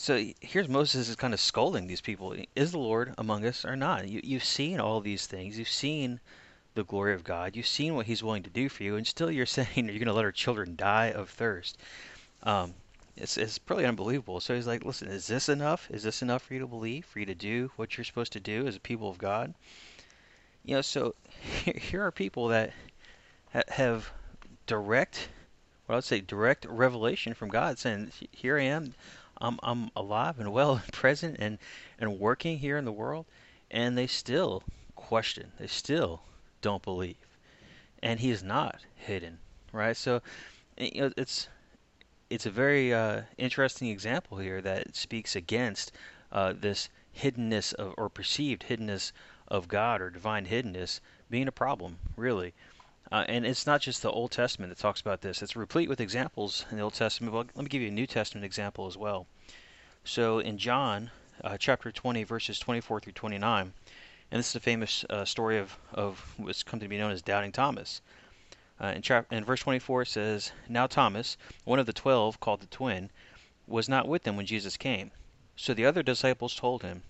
So 0.00 0.24
here's 0.40 0.68
Moses 0.68 1.08
is 1.08 1.16
kind 1.16 1.34
of 1.34 1.40
scolding 1.40 1.88
these 1.88 2.00
people. 2.00 2.32
Is 2.54 2.70
the 2.70 2.78
Lord 2.78 3.14
among 3.18 3.44
us 3.44 3.64
or 3.64 3.74
not? 3.74 4.08
You, 4.08 4.20
you've 4.22 4.44
seen 4.44 4.78
all 4.78 5.00
these 5.00 5.26
things. 5.26 5.58
You've 5.58 5.68
seen 5.68 6.20
the 6.74 6.84
glory 6.84 7.14
of 7.14 7.24
God. 7.24 7.56
You've 7.56 7.66
seen 7.66 7.96
what 7.96 8.06
He's 8.06 8.22
willing 8.22 8.44
to 8.44 8.48
do 8.48 8.68
for 8.68 8.84
you, 8.84 8.94
and 8.94 9.04
still 9.04 9.28
you're 9.28 9.44
saying 9.58 9.68
you're 9.74 9.98
going 9.98 10.06
to 10.06 10.12
let 10.12 10.24
our 10.24 10.30
children 10.30 10.76
die 10.76 11.10
of 11.10 11.28
thirst. 11.28 11.78
Um, 12.44 12.74
it's, 13.16 13.36
it's 13.36 13.58
pretty 13.58 13.84
unbelievable. 13.86 14.38
So 14.38 14.54
he's 14.54 14.68
like, 14.68 14.84
listen, 14.84 15.08
is 15.08 15.26
this 15.26 15.48
enough? 15.48 15.90
Is 15.90 16.04
this 16.04 16.22
enough 16.22 16.42
for 16.42 16.54
you 16.54 16.60
to 16.60 16.68
believe, 16.68 17.04
for 17.04 17.18
you 17.18 17.26
to 17.26 17.34
do 17.34 17.72
what 17.74 17.98
you're 17.98 18.04
supposed 18.04 18.32
to 18.34 18.40
do 18.40 18.68
as 18.68 18.76
a 18.76 18.80
people 18.80 19.10
of 19.10 19.18
God? 19.18 19.52
You 20.64 20.76
know, 20.76 20.82
so 20.82 21.16
here, 21.64 21.74
here 21.76 22.02
are 22.06 22.12
people 22.12 22.46
that 22.48 22.72
have 23.66 24.12
direct, 24.68 25.28
what 25.86 25.94
I 25.94 25.96
would 25.96 26.04
say, 26.04 26.20
direct 26.20 26.66
revelation 26.66 27.34
from 27.34 27.48
God, 27.48 27.80
saying, 27.80 28.12
here 28.30 28.58
I 28.58 28.62
am. 28.62 28.94
I'm 29.40 29.58
I'm 29.62 29.90
alive 29.94 30.38
and 30.40 30.52
well 30.52 30.76
and 30.76 30.92
present 30.92 31.36
and 31.38 31.58
and 31.98 32.18
working 32.18 32.58
here 32.58 32.76
in 32.76 32.84
the 32.84 32.92
world, 32.92 33.26
and 33.70 33.96
they 33.96 34.06
still 34.06 34.62
question. 34.94 35.52
They 35.58 35.66
still 35.66 36.22
don't 36.60 36.82
believe, 36.82 37.16
and 38.02 38.20
He 38.20 38.30
is 38.30 38.42
not 38.42 38.80
hidden, 38.96 39.38
right? 39.72 39.96
So, 39.96 40.22
you 40.76 41.02
know, 41.02 41.12
it's 41.16 41.48
it's 42.30 42.46
a 42.46 42.50
very 42.50 42.92
uh, 42.92 43.22
interesting 43.38 43.88
example 43.88 44.38
here 44.38 44.60
that 44.60 44.94
speaks 44.94 45.34
against 45.34 45.92
uh, 46.30 46.52
this 46.58 46.88
hiddenness 47.16 47.72
of, 47.74 47.94
or 47.96 48.08
perceived 48.08 48.64
hiddenness 48.68 49.12
of 49.48 49.68
God 49.68 50.00
or 50.00 50.10
divine 50.10 50.46
hiddenness 50.46 51.00
being 51.30 51.48
a 51.48 51.52
problem, 51.52 51.98
really. 52.16 52.54
Uh, 53.10 53.24
and 53.26 53.46
it's 53.46 53.66
not 53.66 53.80
just 53.80 54.02
the 54.02 54.10
Old 54.10 54.30
Testament 54.30 54.70
that 54.70 54.80
talks 54.80 55.00
about 55.00 55.22
this. 55.22 55.40
It's 55.40 55.56
replete 55.56 55.88
with 55.88 56.00
examples 56.00 56.66
in 56.70 56.76
the 56.76 56.82
Old 56.82 56.94
Testament. 56.94 57.32
Well, 57.32 57.44
let 57.54 57.62
me 57.62 57.68
give 57.68 57.80
you 57.80 57.88
a 57.88 57.92
New 57.92 58.06
Testament 58.06 58.44
example 58.44 58.86
as 58.86 58.98
well. 58.98 59.26
So 60.04 60.38
in 60.38 60.58
John 60.58 61.10
uh, 61.42 61.56
chapter 61.56 61.90
20, 61.90 62.24
verses 62.24 62.58
24 62.58 63.00
through 63.00 63.12
29, 63.12 63.72
and 64.30 64.38
this 64.38 64.50
is 64.50 64.56
a 64.56 64.60
famous 64.60 65.04
uh, 65.08 65.24
story 65.24 65.58
of, 65.58 65.78
of 65.92 66.34
what's 66.36 66.62
come 66.62 66.80
to 66.80 66.88
be 66.88 66.98
known 66.98 67.10
as 67.10 67.22
Doubting 67.22 67.52
Thomas. 67.52 68.02
Uh, 68.80 68.92
in, 68.94 69.02
chap- 69.02 69.32
in 69.32 69.44
verse 69.44 69.60
24 69.60 70.02
it 70.02 70.08
says, 70.08 70.52
Now 70.68 70.86
Thomas, 70.86 71.38
one 71.64 71.78
of 71.78 71.86
the 71.86 71.92
twelve, 71.94 72.40
called 72.40 72.60
the 72.60 72.66
twin, 72.66 73.10
was 73.66 73.88
not 73.88 74.06
with 74.06 74.24
them 74.24 74.36
when 74.36 74.46
Jesus 74.46 74.76
came. 74.76 75.12
So 75.56 75.72
the 75.72 75.86
other 75.86 76.02
disciples 76.02 76.54
told 76.54 76.82
him, 76.82 77.02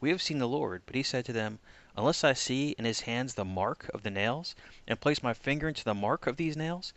We 0.00 0.10
have 0.10 0.22
seen 0.22 0.38
the 0.38 0.46
Lord. 0.46 0.82
But 0.84 0.96
he 0.96 1.02
said 1.02 1.24
to 1.24 1.32
them, 1.32 1.58
Unless 1.98 2.24
I 2.24 2.34
see 2.34 2.74
in 2.78 2.84
his 2.84 3.00
hands 3.00 3.34
the 3.34 3.44
mark 3.44 3.90
of 3.94 4.02
the 4.02 4.10
nails, 4.10 4.54
and 4.86 5.00
place 5.00 5.22
my 5.22 5.32
finger 5.32 5.66
into 5.66 5.82
the 5.82 5.94
mark 5.94 6.26
of 6.26 6.36
these 6.36 6.54
nails, 6.54 6.92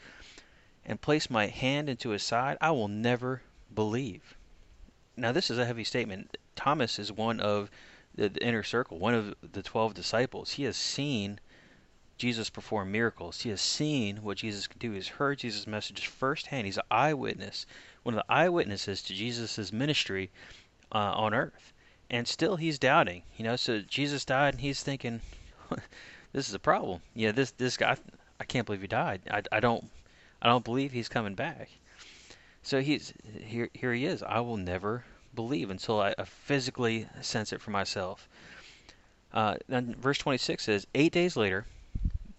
and 0.85 0.99
place 0.99 1.29
my 1.29 1.47
hand 1.47 1.87
into 1.87 2.09
his 2.09 2.21
side, 2.21 2.57
I 2.59 2.71
will 2.71 2.89
never 2.89 3.41
believe. 3.73 4.35
Now, 5.15 5.31
this 5.31 5.49
is 5.49 5.57
a 5.57 5.65
heavy 5.65 5.85
statement. 5.85 6.35
Thomas 6.57 6.99
is 6.99 7.13
one 7.13 7.39
of 7.39 7.71
the, 8.13 8.27
the 8.27 8.45
inner 8.45 8.61
circle, 8.61 8.99
one 8.99 9.13
of 9.13 9.35
the 9.41 9.63
12 9.63 9.93
disciples. 9.93 10.51
He 10.53 10.63
has 10.63 10.75
seen 10.75 11.39
Jesus 12.17 12.49
perform 12.49 12.91
miracles. 12.91 13.41
He 13.41 13.49
has 13.51 13.61
seen 13.61 14.17
what 14.21 14.39
Jesus 14.39 14.67
can 14.67 14.79
do. 14.79 14.91
He's 14.91 15.07
heard 15.07 15.39
Jesus' 15.39 15.65
messages 15.65 16.03
firsthand. 16.03 16.65
He's 16.65 16.77
an 16.77 16.83
eyewitness, 16.91 17.65
one 18.03 18.15
of 18.15 18.25
the 18.27 18.33
eyewitnesses 18.33 19.01
to 19.03 19.13
Jesus' 19.13 19.71
ministry 19.71 20.29
uh, 20.91 21.13
on 21.13 21.33
earth 21.33 21.71
and 22.09 22.27
still 22.27 22.55
he's 22.55 22.79
doubting. 22.79 23.23
You 23.37 23.43
know, 23.43 23.55
so 23.55 23.81
Jesus 23.81 24.25
died, 24.25 24.55
and 24.55 24.61
he's 24.61 24.83
thinking, 24.83 25.21
"This 26.33 26.47
is 26.47 26.53
a 26.53 26.59
problem." 26.59 27.01
Yeah, 27.13 27.31
this 27.31 27.51
this 27.51 27.77
guy, 27.77 27.97
I 28.39 28.43
can't 28.43 28.65
believe 28.65 28.81
he 28.81 28.87
died. 28.87 29.21
I, 29.29 29.43
I 29.51 29.59
don't 29.59 29.89
I 30.41 30.47
don't 30.47 30.63
believe 30.65 30.91
he's 30.91 31.09
coming 31.09 31.35
back. 31.35 31.69
So 32.63 32.81
he's 32.81 33.13
here. 33.41 33.69
Here 33.73 33.93
he 33.93 34.05
is. 34.05 34.23
I 34.23 34.39
will 34.39 34.57
never 34.57 35.03
believe 35.33 35.69
until 35.69 36.01
I, 36.01 36.13
I 36.17 36.25
physically 36.25 37.07
sense 37.21 37.53
it 37.53 37.61
for 37.61 37.71
myself. 37.71 38.27
Uh, 39.31 39.57
then 39.67 39.95
verse 39.95 40.17
26 40.17 40.63
says, 40.63 40.87
Eight 40.95 41.11
days 41.11 41.37
later, 41.37 41.65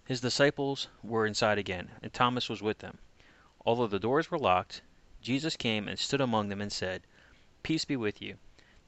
his 0.05 0.19
disciples 0.19 0.87
were 1.03 1.25
inside 1.25 1.57
again, 1.57 1.89
and 2.03 2.11
Thomas 2.11 2.49
was 2.49 2.61
with 2.61 2.79
them. 2.79 2.97
Although 3.65 3.87
the 3.87 3.99
doors 3.99 4.29
were 4.29 4.37
locked, 4.37 4.81
Jesus 5.21 5.55
came 5.55 5.87
and 5.87 5.97
stood 5.97 6.21
among 6.21 6.49
them 6.49 6.61
and 6.61 6.71
said, 6.71 7.03
Peace 7.63 7.85
be 7.85 7.95
with 7.95 8.21
you. 8.21 8.35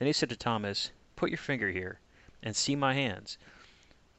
Then 0.03 0.07
he 0.07 0.11
said 0.11 0.27
to 0.31 0.35
Thomas, 0.35 0.91
Put 1.15 1.29
your 1.29 1.37
finger 1.37 1.71
here, 1.71 2.01
and 2.41 2.57
see 2.57 2.75
my 2.75 2.93
hands. 2.93 3.37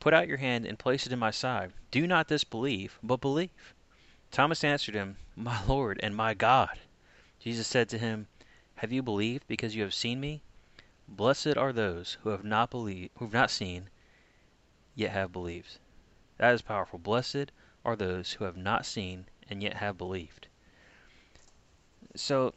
Put 0.00 0.14
out 0.14 0.26
your 0.26 0.38
hand 0.38 0.64
and 0.64 0.78
place 0.78 1.04
it 1.04 1.12
in 1.12 1.18
my 1.18 1.30
side. 1.30 1.74
Do 1.90 2.06
not 2.06 2.26
disbelieve, 2.26 2.98
but 3.02 3.20
believe. 3.20 3.74
Thomas 4.30 4.64
answered 4.64 4.94
him, 4.94 5.18
My 5.36 5.62
Lord 5.66 6.00
and 6.02 6.16
my 6.16 6.32
God. 6.32 6.78
Jesus 7.38 7.66
said 7.66 7.90
to 7.90 7.98
him, 7.98 8.28
Have 8.76 8.92
you 8.94 9.02
believed 9.02 9.46
because 9.46 9.76
you 9.76 9.82
have 9.82 9.92
seen 9.92 10.20
me? 10.20 10.40
Blessed 11.06 11.58
are 11.58 11.70
those 11.70 12.16
who 12.22 12.30
have 12.30 12.44
not 12.44 12.70
believed, 12.70 13.10
who 13.18 13.26
have 13.26 13.34
not 13.34 13.50
seen, 13.50 13.90
yet 14.94 15.10
have 15.10 15.32
believed. 15.32 15.76
That 16.38 16.54
is 16.54 16.62
powerful. 16.62 16.98
Blessed 16.98 17.52
are 17.84 17.94
those 17.94 18.32
who 18.32 18.44
have 18.44 18.56
not 18.56 18.86
seen 18.86 19.26
and 19.50 19.62
yet 19.62 19.74
have 19.74 19.98
believed. 19.98 20.46
So 22.16 22.54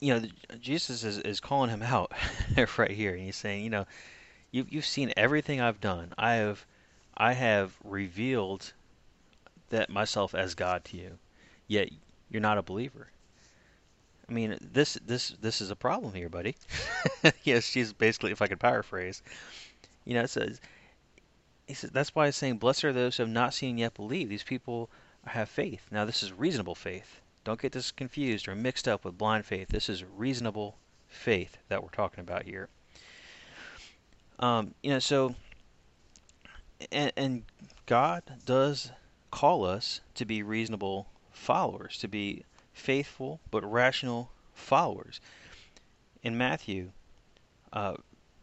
you 0.00 0.14
know, 0.14 0.26
Jesus 0.60 1.04
is, 1.04 1.18
is 1.18 1.40
calling 1.40 1.70
him 1.70 1.82
out 1.82 2.12
right 2.78 2.90
here, 2.90 3.14
and 3.14 3.22
he's 3.22 3.36
saying, 3.36 3.64
you 3.64 3.70
know, 3.70 3.86
you've 4.50 4.72
you've 4.72 4.86
seen 4.86 5.12
everything 5.16 5.60
I've 5.60 5.80
done. 5.80 6.12
I 6.16 6.34
have, 6.34 6.64
I 7.16 7.34
have 7.34 7.74
revealed 7.84 8.72
that 9.68 9.90
myself 9.90 10.34
as 10.34 10.54
God 10.54 10.84
to 10.86 10.96
you, 10.96 11.18
yet 11.68 11.90
you're 12.30 12.40
not 12.40 12.58
a 12.58 12.62
believer. 12.62 13.08
I 14.28 14.32
mean, 14.32 14.56
this 14.60 14.94
this 15.04 15.30
this 15.40 15.60
is 15.60 15.70
a 15.70 15.76
problem 15.76 16.14
here, 16.14 16.28
buddy. 16.28 16.56
yes, 17.44 17.64
she's 17.64 17.92
basically, 17.92 18.32
if 18.32 18.40
I 18.40 18.46
could 18.46 18.60
paraphrase, 18.60 19.22
you 20.04 20.14
know, 20.14 20.22
it 20.22 20.30
says, 20.30 20.60
he 21.66 21.74
says 21.74 21.90
that's 21.90 22.14
why 22.14 22.26
he's 22.26 22.36
saying, 22.36 22.58
blessed 22.58 22.84
are 22.84 22.92
those 22.92 23.16
who 23.16 23.24
have 23.24 23.30
not 23.30 23.54
seen 23.54 23.76
yet 23.76 23.94
believe. 23.94 24.28
These 24.28 24.44
people 24.44 24.88
have 25.26 25.48
faith. 25.48 25.86
Now, 25.90 26.04
this 26.04 26.22
is 26.22 26.32
reasonable 26.32 26.74
faith. 26.74 27.19
Don't 27.44 27.60
get 27.60 27.72
this 27.72 27.90
confused 27.90 28.48
or 28.48 28.54
mixed 28.54 28.86
up 28.86 29.04
with 29.04 29.16
blind 29.16 29.46
faith. 29.46 29.68
This 29.68 29.88
is 29.88 30.04
reasonable 30.04 30.76
faith 31.08 31.56
that 31.68 31.82
we're 31.82 31.88
talking 31.88 32.20
about 32.20 32.44
here. 32.44 32.68
Um, 34.38 34.74
you 34.82 34.90
know, 34.90 34.98
so, 34.98 35.34
and, 36.92 37.12
and 37.16 37.42
God 37.86 38.22
does 38.44 38.90
call 39.30 39.64
us 39.64 40.00
to 40.14 40.24
be 40.24 40.42
reasonable 40.42 41.08
followers, 41.30 41.98
to 41.98 42.08
be 42.08 42.44
faithful 42.72 43.40
but 43.50 43.70
rational 43.70 44.30
followers. 44.54 45.20
In 46.22 46.36
Matthew 46.36 46.90
uh, 47.72 47.94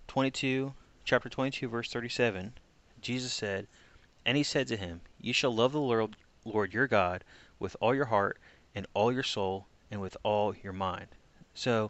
22, 0.07 0.73
chapter 1.03 1.29
22, 1.29 1.67
verse 1.67 1.91
37, 1.91 2.53
Jesus 3.01 3.33
said, 3.33 3.67
And 4.25 4.37
he 4.37 4.43
said 4.43 4.67
to 4.67 4.77
him, 4.77 5.01
You 5.21 5.33
shall 5.33 5.53
love 5.53 5.71
the 5.71 5.79
Lord, 5.79 6.15
Lord 6.45 6.73
your 6.73 6.87
God 6.87 7.23
with 7.59 7.75
all 7.79 7.93
your 7.93 8.05
heart 8.05 8.39
and 8.77 8.85
all 8.93 9.11
your 9.11 9.23
soul 9.23 9.65
and 9.89 9.99
with 9.99 10.15
all 10.21 10.53
your 10.63 10.71
mind. 10.71 11.07
So 11.55 11.89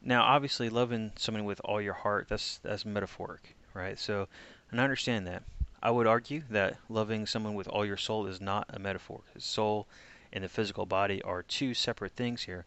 now 0.00 0.22
obviously 0.22 0.70
loving 0.70 1.12
someone 1.16 1.44
with 1.44 1.60
all 1.62 1.78
your 1.78 1.92
heart 1.92 2.26
that's 2.26 2.58
that's 2.62 2.86
metaphoric, 2.86 3.54
right? 3.74 3.98
So 3.98 4.26
and 4.70 4.80
I 4.80 4.84
understand 4.84 5.26
that. 5.26 5.42
I 5.82 5.90
would 5.90 6.06
argue 6.06 6.42
that 6.48 6.78
loving 6.88 7.26
someone 7.26 7.54
with 7.54 7.68
all 7.68 7.84
your 7.84 7.98
soul 7.98 8.26
is 8.26 8.40
not 8.40 8.64
a 8.70 8.78
metaphor. 8.78 9.20
Soul 9.36 9.86
and 10.32 10.42
the 10.42 10.48
physical 10.48 10.86
body 10.86 11.20
are 11.20 11.42
two 11.42 11.74
separate 11.74 12.12
things 12.12 12.42
here. 12.44 12.64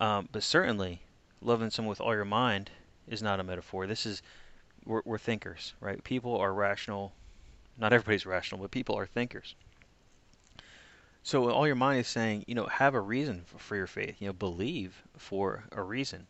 Um, 0.00 0.28
but 0.30 0.44
certainly, 0.44 1.02
loving 1.42 1.70
someone 1.70 1.90
with 1.90 2.00
all 2.00 2.14
your 2.14 2.24
mind 2.24 2.70
is 3.08 3.20
not 3.20 3.40
a 3.40 3.44
metaphor. 3.44 3.88
This 3.88 4.06
is 4.06 4.22
we're, 4.84 5.02
we're 5.04 5.18
thinkers, 5.18 5.74
right? 5.80 6.02
People 6.04 6.36
are 6.36 6.54
rational. 6.54 7.14
Not 7.76 7.92
everybody's 7.92 8.26
rational, 8.26 8.60
but 8.60 8.70
people 8.70 8.96
are 8.96 9.06
thinkers. 9.06 9.56
So 11.22 11.50
all 11.50 11.66
your 11.66 11.76
mind 11.76 12.00
is 12.00 12.08
saying, 12.08 12.44
you 12.46 12.54
know, 12.54 12.66
have 12.66 12.94
a 12.94 13.00
reason 13.00 13.44
for 13.58 13.76
your 13.76 13.86
faith. 13.86 14.16
You 14.20 14.28
know, 14.28 14.32
believe 14.32 15.02
for 15.18 15.64
a 15.70 15.82
reason. 15.82 16.26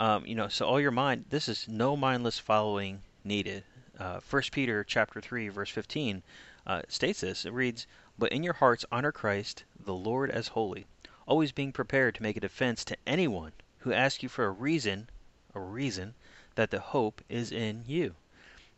Um, 0.00 0.26
you 0.26 0.34
know, 0.34 0.48
so 0.48 0.66
all 0.66 0.80
your 0.80 0.90
mind. 0.90 1.26
This 1.30 1.48
is 1.48 1.68
no 1.68 1.96
mindless 1.96 2.38
following 2.38 3.02
needed. 3.24 3.62
Uh, 3.98 4.18
First 4.20 4.50
Peter 4.50 4.82
chapter 4.82 5.20
three 5.20 5.48
verse 5.48 5.70
fifteen 5.70 6.22
uh, 6.66 6.82
states 6.88 7.20
this. 7.20 7.44
It 7.44 7.52
reads, 7.52 7.86
"But 8.18 8.32
in 8.32 8.42
your 8.42 8.54
hearts 8.54 8.84
honor 8.90 9.12
Christ 9.12 9.64
the 9.78 9.94
Lord 9.94 10.30
as 10.30 10.48
holy, 10.48 10.86
always 11.26 11.52
being 11.52 11.72
prepared 11.72 12.14
to 12.16 12.22
make 12.22 12.36
a 12.36 12.40
defense 12.40 12.84
to 12.86 12.96
anyone 13.06 13.52
who 13.80 13.92
asks 13.92 14.22
you 14.22 14.28
for 14.28 14.46
a 14.46 14.50
reason, 14.50 15.08
a 15.54 15.60
reason 15.60 16.14
that 16.56 16.70
the 16.70 16.80
hope 16.80 17.20
is 17.28 17.52
in 17.52 17.84
you. 17.86 18.14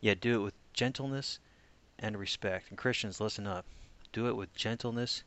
Yet 0.01 0.21
do 0.21 0.41
it 0.41 0.45
with 0.45 0.55
gentleness 0.75 1.39
and 1.99 2.19
respect." 2.19 2.69
And 2.69 2.77
Christians, 2.77 3.21
listen 3.21 3.47
up 3.47 3.65
do 4.15 4.29
it 4.29 4.37
with 4.37 4.55
gentleness 4.55 5.25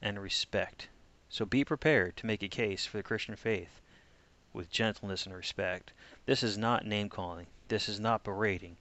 and 0.00 0.20
respect. 0.20 0.88
So 1.28 1.44
be 1.44 1.62
prepared 1.62 2.16
to 2.16 2.26
make 2.26 2.42
a 2.42 2.48
case 2.48 2.86
for 2.86 2.96
the 2.96 3.02
Christian 3.02 3.36
faith 3.36 3.80
with 4.54 4.70
gentleness 4.70 5.26
and 5.26 5.34
respect. 5.34 5.92
This 6.24 6.42
is 6.42 6.56
not 6.56 6.86
name 6.86 7.10
calling. 7.10 7.48
This 7.68 7.88
is 7.88 8.00
not 8.00 8.24
berating. 8.24 8.78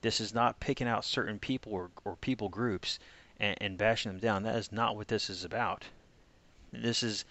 This 0.00 0.18
is 0.18 0.32
not 0.32 0.60
picking 0.60 0.88
out 0.88 1.04
certain 1.04 1.38
people 1.38 1.72
or, 1.72 1.90
or 2.04 2.16
people 2.16 2.48
groups 2.48 2.98
and, 3.38 3.56
and 3.60 3.76
bashing 3.76 4.12
them 4.12 4.20
down. 4.20 4.44
That 4.44 4.56
is 4.56 4.72
not 4.72 4.96
what 4.96 5.08
this 5.08 5.28
is 5.28 5.44
about. 5.44 5.84
This 6.72 7.02
is 7.02 7.24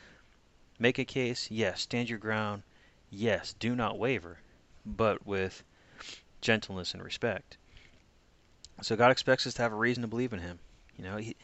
make 0.77 0.99
a 0.99 1.05
case, 1.05 1.49
yes, 1.49 1.81
stand 1.81 2.09
your 2.09 2.19
ground, 2.19 2.61
yes, 3.09 3.55
do 3.57 3.75
not 3.75 3.97
waver, 3.97 4.39
but 4.85 5.25
with 5.25 5.63
gentleness 6.41 6.93
and 6.93 7.03
respect. 7.03 7.57
So 8.81 8.95
God 8.95 9.11
expects 9.11 9.47
us 9.47 9.55
to 9.55 9.61
have 9.63 9.73
a 9.73 9.77
reason 9.77 10.01
to 10.01 10.07
believe 10.07 10.33
in 10.33 10.39
Him. 10.39 10.59
You 10.97 11.03
know, 11.03 11.17
he 11.17 11.35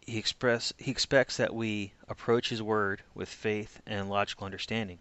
he 0.00 0.18
express 0.18 0.72
he 0.78 0.90
expects 0.90 1.36
that 1.36 1.54
we 1.54 1.92
approach 2.08 2.48
his 2.48 2.62
word 2.62 3.02
with 3.14 3.28
faith 3.28 3.80
and 3.86 4.10
logical 4.10 4.44
understanding. 4.44 4.98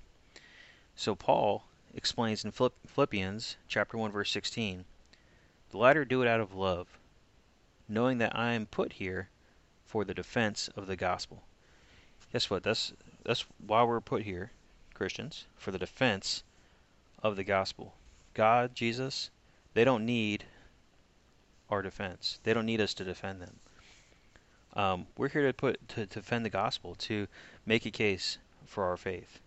So 0.96 1.16
Paul 1.16 1.66
explains 1.94 2.46
in 2.46 2.52
Philippians 2.52 3.58
chapter 3.68 3.98
1 3.98 4.12
verse 4.12 4.32
16, 4.32 4.86
"The 5.70 5.78
latter 5.78 6.06
do 6.06 6.22
it 6.22 6.28
out 6.28 6.40
of 6.40 6.54
love, 6.54 7.00
knowing 7.88 8.20
that 8.20 8.36
I 8.36 8.54
am 8.54 8.68
put 8.68 8.94
here 8.94 9.30
for 9.86 10.06
the 10.06 10.14
defense 10.14 10.68
of 10.70 10.88
the 10.88 10.96
gospel." 10.96 11.44
Guess 12.32 12.50
what? 12.50 12.64
That's 12.64 12.94
that's 13.24 13.46
why 13.58 13.84
we're 13.84 14.02
put 14.02 14.24
here, 14.24 14.52
Christians, 14.94 15.46
for 15.58 15.72
the 15.72 15.80
defense 15.80 16.44
of 17.22 17.36
the 17.36 17.44
gospel. 17.44 17.96
God, 18.34 18.76
Jesus, 18.76 19.30
they 19.74 19.84
don't 19.84 20.06
need 20.06 20.46
our 21.72 21.82
defense. 21.82 22.40
They 22.44 22.54
don't 22.54 22.66
need 22.66 22.82
us 22.82 22.94
to 22.96 23.04
defend 23.04 23.42
them. 23.42 23.60
Um, 24.74 25.08
we're 25.18 25.30
here 25.30 25.48
to 25.48 25.54
put 25.54 25.88
to, 25.90 26.06
to 26.06 26.20
defend 26.20 26.46
the 26.46 26.50
gospel, 26.50 26.96
to 26.96 27.28
make 27.66 27.86
a 27.86 27.92
case 27.92 28.38
for 28.66 28.84
our 28.86 28.98
faith. 28.98 29.40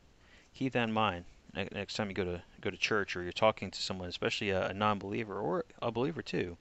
Keep 0.55 0.73
that 0.73 0.85
in 0.85 0.93
mind 0.93 1.25
next 1.73 1.95
time 1.95 2.09
you 2.09 2.15
go 2.15 2.25
to 2.25 2.43
go 2.61 2.71
to 2.71 2.77
church 2.77 3.17
or 3.17 3.23
you're 3.23 3.33
talking 3.33 3.71
to 3.71 3.81
someone, 3.81 4.09
especially 4.09 4.51
a, 4.51 4.69
a 4.69 4.75
non-believer 4.75 5.39
or 5.39 5.65
a 5.81 5.91
believer 5.91 6.23
too. 6.23 6.57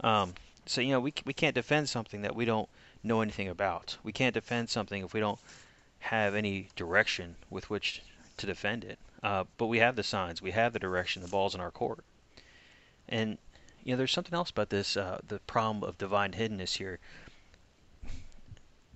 Um, 0.00 0.34
so 0.66 0.80
you 0.80 0.90
know 0.90 1.00
we 1.00 1.12
we 1.24 1.32
can't 1.32 1.54
defend 1.54 1.88
something 1.88 2.22
that 2.22 2.34
we 2.34 2.44
don't 2.44 2.68
know 3.02 3.20
anything 3.20 3.48
about. 3.48 3.96
We 4.02 4.12
can't 4.12 4.34
defend 4.34 4.70
something 4.70 5.04
if 5.04 5.14
we 5.14 5.20
don't 5.20 5.38
have 6.00 6.34
any 6.34 6.68
direction 6.76 7.36
with 7.50 7.70
which 7.70 8.02
to 8.36 8.46
defend 8.46 8.84
it. 8.84 8.98
Uh, 9.22 9.44
but 9.56 9.66
we 9.66 9.78
have 9.78 9.96
the 9.96 10.02
signs, 10.02 10.40
we 10.40 10.52
have 10.52 10.72
the 10.72 10.78
direction, 10.78 11.22
the 11.22 11.28
ball's 11.28 11.54
in 11.54 11.60
our 11.60 11.72
court. 11.72 12.04
And 13.08 13.38
you 13.88 13.94
know, 13.94 13.96
there's 13.96 14.12
something 14.12 14.34
else 14.34 14.50
about 14.50 14.68
this, 14.68 14.98
uh, 14.98 15.18
the 15.26 15.38
problem 15.38 15.82
of 15.82 15.96
divine 15.96 16.32
hiddenness 16.32 16.76
here. 16.76 16.98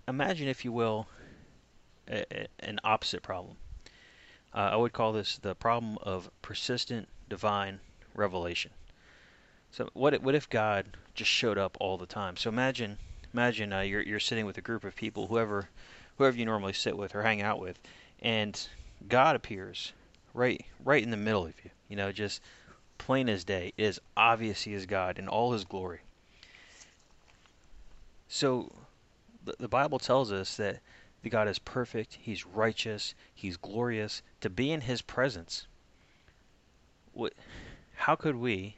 Imagine, 0.07 0.49
if 0.49 0.67
you 0.67 0.71
will, 0.71 1.09
a, 2.07 2.27
a, 2.31 2.47
an 2.59 2.79
opposite 2.85 3.23
problem. 3.23 3.57
Uh, 4.55 4.69
I 4.73 4.77
would 4.77 4.93
call 4.93 5.15
this 5.15 5.39
the 5.39 5.55
problem 5.55 5.97
of 6.03 6.31
persistent 6.43 7.09
divine 7.31 7.81
revelation. 8.15 8.71
So, 9.71 9.89
what 9.95 10.13
if, 10.13 10.21
what 10.21 10.35
if 10.35 10.51
God 10.51 10.99
just 11.15 11.31
showed 11.31 11.57
up 11.57 11.79
all 11.81 11.97
the 11.97 12.05
time? 12.05 12.37
So 12.37 12.51
imagine, 12.51 12.99
imagine 13.33 13.73
uh, 13.73 13.81
you're 13.81 14.03
you're 14.03 14.21
sitting 14.21 14.45
with 14.45 14.59
a 14.59 14.61
group 14.61 14.85
of 14.85 14.95
people, 14.95 15.29
whoever 15.29 15.71
whoever 16.19 16.37
you 16.37 16.45
normally 16.45 16.75
sit 16.75 16.99
with 16.99 17.15
or 17.15 17.23
hang 17.23 17.41
out 17.41 17.59
with, 17.59 17.79
and 18.21 18.69
God 19.09 19.37
appears 19.37 19.95
right 20.35 20.67
right 20.85 21.03
in 21.03 21.11
the 21.11 21.17
middle 21.17 21.47
of 21.47 21.55
you. 21.65 21.71
You 21.89 21.97
know, 21.97 22.13
just 22.13 22.43
plain 23.07 23.29
as 23.29 23.43
day. 23.43 23.73
It 23.77 23.85
is 23.85 24.01
obvious 24.17 24.63
He 24.63 24.75
is 24.75 24.87
God 24.87 25.19
in 25.19 25.27
all 25.27 25.53
His 25.53 25.65
glory. 25.65 26.01
So, 28.29 28.73
the, 29.59 29.69
Bible 29.69 29.99
tells 29.99 30.31
us 30.31 30.57
that 30.57 30.81
the 31.23 31.29
God 31.29 31.49
is 31.49 31.59
perfect, 31.59 32.19
He's 32.21 32.47
righteous, 32.47 33.15
He's 33.35 33.57
glorious. 33.57 34.23
To 34.41 34.49
be 34.49 34.71
in 34.71 34.83
His 34.83 35.03
presence, 35.03 35.67
what? 37.13 37.33
How 37.95 38.15
could 38.15 38.37
we, 38.37 38.77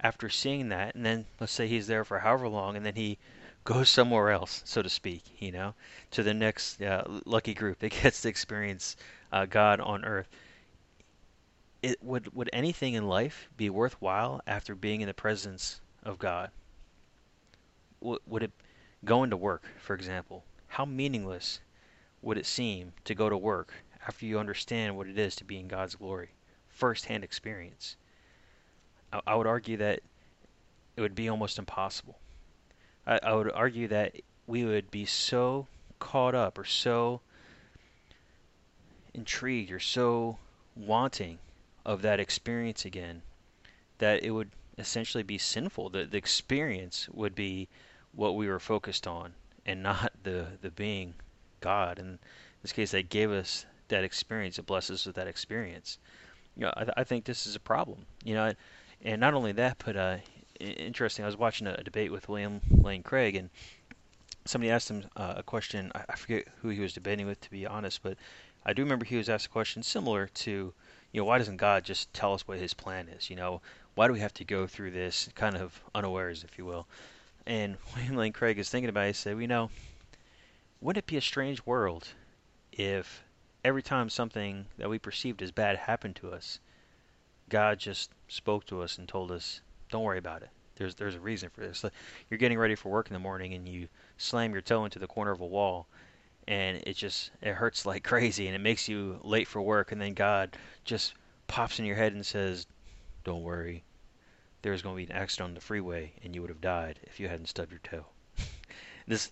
after 0.00 0.28
seeing 0.28 0.68
that, 0.70 0.96
and 0.96 1.06
then 1.06 1.26
let's 1.38 1.52
say 1.52 1.68
He's 1.68 1.86
there 1.86 2.04
for 2.04 2.18
however 2.18 2.48
long, 2.48 2.76
and 2.76 2.84
then 2.84 2.96
He 2.96 3.18
goes 3.62 3.88
somewhere 3.88 4.30
else, 4.30 4.62
so 4.64 4.82
to 4.82 4.88
speak, 4.88 5.22
you 5.38 5.52
know, 5.52 5.74
to 6.10 6.24
the 6.24 6.34
next 6.34 6.82
uh, 6.82 7.04
lucky 7.24 7.54
group 7.54 7.78
that 7.78 7.92
gets 8.02 8.22
to 8.22 8.28
experience 8.28 8.96
uh, 9.30 9.46
God 9.46 9.80
on 9.80 10.04
earth. 10.04 10.28
It 11.82 12.02
would 12.02 12.34
would 12.34 12.50
anything 12.52 12.94
in 12.94 13.08
life 13.08 13.48
be 13.56 13.70
worthwhile 13.70 14.40
after 14.46 14.74
being 14.74 15.00
in 15.00 15.08
the 15.08 15.14
presence 15.14 15.80
of 16.02 16.18
God? 16.18 16.50
Would 18.00 18.42
it 18.42 18.52
going 19.04 19.30
to 19.30 19.36
work, 19.36 19.64
for 19.78 19.94
example? 19.94 20.44
How 20.68 20.84
meaningless 20.84 21.60
would 22.22 22.38
it 22.38 22.46
seem 22.46 22.92
to 23.04 23.14
go 23.14 23.28
to 23.28 23.36
work 23.36 23.72
after 24.06 24.26
you 24.26 24.38
understand 24.38 24.96
what 24.96 25.06
it 25.06 25.18
is 25.18 25.34
to 25.36 25.44
be 25.44 25.58
in 25.58 25.68
God's 25.68 25.94
glory, 25.94 26.30
first-hand 26.68 27.24
experience? 27.24 27.96
I, 29.12 29.20
I 29.26 29.34
would 29.34 29.46
argue 29.46 29.76
that 29.78 30.00
it 30.96 31.00
would 31.00 31.14
be 31.14 31.28
almost 31.28 31.58
impossible. 31.58 32.18
I, 33.06 33.20
I 33.22 33.34
would 33.34 33.50
argue 33.52 33.88
that 33.88 34.16
we 34.46 34.64
would 34.64 34.90
be 34.90 35.06
so 35.06 35.66
caught 35.98 36.34
up 36.34 36.58
or 36.58 36.64
so 36.64 37.20
intrigued 39.14 39.72
or 39.72 39.80
so 39.80 40.38
wanting 40.76 41.38
of 41.84 42.02
that 42.02 42.20
experience 42.20 42.84
again 42.84 43.22
that 43.98 44.22
it 44.22 44.30
would 44.30 44.50
essentially 44.78 45.22
be 45.22 45.38
sinful. 45.38 45.90
The, 45.90 46.04
the 46.04 46.18
experience 46.18 47.08
would 47.10 47.34
be 47.34 47.68
what 48.12 48.34
we 48.34 48.48
were 48.48 48.60
focused 48.60 49.06
on 49.06 49.34
and 49.66 49.82
not 49.82 50.12
the, 50.22 50.46
the 50.62 50.70
being 50.70 51.14
God. 51.60 51.98
And 51.98 52.08
in 52.08 52.18
this 52.62 52.72
case, 52.72 52.90
they 52.90 53.02
gave 53.02 53.30
us 53.30 53.66
that 53.88 54.04
experience. 54.04 54.58
It 54.58 54.66
blesses 54.66 55.00
us 55.00 55.06
with 55.06 55.16
that 55.16 55.28
experience. 55.28 55.98
You 56.56 56.62
know, 56.62 56.72
I, 56.76 56.80
th- 56.80 56.94
I 56.96 57.04
think 57.04 57.24
this 57.24 57.46
is 57.46 57.54
a 57.54 57.60
problem. 57.60 58.06
You 58.24 58.34
know, 58.34 58.52
and 59.02 59.20
not 59.20 59.34
only 59.34 59.52
that, 59.52 59.82
but 59.84 59.96
uh, 59.96 60.16
interesting. 60.58 61.24
I 61.24 61.28
was 61.28 61.36
watching 61.36 61.66
a, 61.66 61.74
a 61.74 61.82
debate 61.82 62.12
with 62.12 62.28
William 62.28 62.60
Lane 62.70 63.02
Craig, 63.02 63.36
and 63.36 63.50
somebody 64.44 64.70
asked 64.70 64.90
him 64.90 65.04
uh, 65.16 65.34
a 65.36 65.42
question. 65.42 65.92
I, 65.94 66.04
I 66.08 66.16
forget 66.16 66.46
who 66.62 66.70
he 66.70 66.80
was 66.80 66.92
debating 66.92 67.26
with, 67.26 67.40
to 67.42 67.50
be 67.50 67.66
honest, 67.66 68.02
but 68.02 68.16
I 68.64 68.72
do 68.72 68.82
remember 68.82 69.04
he 69.04 69.16
was 69.16 69.28
asked 69.28 69.46
a 69.46 69.50
question 69.50 69.82
similar 69.82 70.26
to, 70.26 70.72
you 71.12 71.20
know, 71.20 71.24
why 71.24 71.38
doesn't 71.38 71.56
God 71.56 71.84
just 71.84 72.12
tell 72.12 72.34
us 72.34 72.46
what 72.46 72.58
His 72.58 72.74
plan 72.74 73.08
is? 73.08 73.30
You 73.30 73.36
know, 73.36 73.60
why 73.94 74.06
do 74.06 74.12
we 74.12 74.20
have 74.20 74.34
to 74.34 74.44
go 74.44 74.66
through 74.66 74.92
this 74.92 75.28
kind 75.34 75.56
of 75.56 75.80
unawares, 75.94 76.44
if 76.44 76.56
you 76.58 76.64
will? 76.64 76.86
And 77.46 77.76
William 77.94 78.16
Lane 78.16 78.32
Craig 78.32 78.58
is 78.58 78.70
thinking 78.70 78.88
about 78.88 79.04
it. 79.04 79.08
He 79.08 79.12
said, 79.14 79.34
well, 79.34 79.42
you 79.42 79.48
know, 79.48 79.70
wouldn't 80.80 81.04
it 81.04 81.10
be 81.10 81.16
a 81.16 81.22
strange 81.22 81.64
world 81.66 82.08
if 82.72 83.24
every 83.64 83.82
time 83.82 84.08
something 84.08 84.66
that 84.78 84.88
we 84.88 84.98
perceived 84.98 85.42
as 85.42 85.50
bad 85.50 85.76
happened 85.76 86.16
to 86.16 86.30
us, 86.30 86.60
God 87.48 87.78
just 87.78 88.10
spoke 88.28 88.64
to 88.66 88.80
us 88.80 88.96
and 88.96 89.08
told 89.08 89.30
us, 89.30 89.60
"Don't 89.90 90.04
worry 90.04 90.18
about 90.18 90.42
it. 90.42 90.50
There's 90.76 90.94
there's 90.94 91.16
a 91.16 91.20
reason 91.20 91.50
for 91.50 91.60
this." 91.60 91.84
You're 92.28 92.38
getting 92.38 92.58
ready 92.58 92.74
for 92.74 92.88
work 92.88 93.08
in 93.08 93.12
the 93.12 93.18
morning 93.18 93.52
and 93.52 93.68
you 93.68 93.88
slam 94.16 94.52
your 94.52 94.62
toe 94.62 94.84
into 94.84 94.98
the 94.98 95.06
corner 95.06 95.32
of 95.32 95.40
a 95.40 95.46
wall, 95.46 95.88
and 96.48 96.82
it 96.86 96.96
just 96.96 97.30
it 97.42 97.54
hurts 97.54 97.86
like 97.86 98.04
crazy 98.12 98.46
and 98.46 98.56
it 98.56 98.60
makes 98.60 98.88
you 98.88 99.20
late 99.22 99.48
for 99.48 99.62
work, 99.62 99.92
and 99.92 100.00
then 100.00 100.14
God 100.14 100.56
just 100.84 101.14
pops 101.46 101.78
in 101.78 101.84
your 101.84 101.96
head 101.96 102.12
and 102.12 102.24
says, 102.24 102.66
"Don't 103.24 103.42
worry. 103.42 103.84
There's 104.62 104.82
going 104.82 104.94
to 104.94 105.06
be 105.06 105.12
an 105.12 105.18
accident 105.18 105.48
on 105.48 105.54
the 105.54 105.60
freeway, 105.60 106.12
and 106.22 106.34
you 106.34 106.40
would 106.42 106.50
have 106.50 106.60
died 106.60 107.00
if 107.04 107.18
you 107.18 107.28
hadn't 107.28 107.46
stubbed 107.46 107.72
your 107.72 107.80
toe." 107.80 108.06
this 109.06 109.30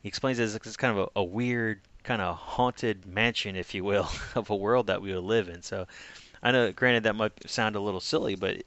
he 0.00 0.08
explains 0.08 0.38
it 0.38 0.44
as 0.44 0.54
it's 0.54 0.76
kind 0.76 0.96
of 0.96 1.10
a, 1.14 1.20
a 1.20 1.24
weird 1.24 1.80
kind 2.04 2.22
of 2.22 2.36
haunted 2.36 3.04
mansion, 3.06 3.56
if 3.56 3.74
you 3.74 3.84
will, 3.84 4.08
of 4.34 4.50
a 4.50 4.56
world 4.56 4.86
that 4.86 5.02
we 5.02 5.14
live 5.14 5.48
in. 5.48 5.62
So 5.62 5.86
I 6.42 6.52
know, 6.52 6.72
granted, 6.72 7.02
that 7.04 7.16
might 7.16 7.50
sound 7.50 7.76
a 7.76 7.80
little 7.80 8.00
silly, 8.00 8.36
but 8.36 8.62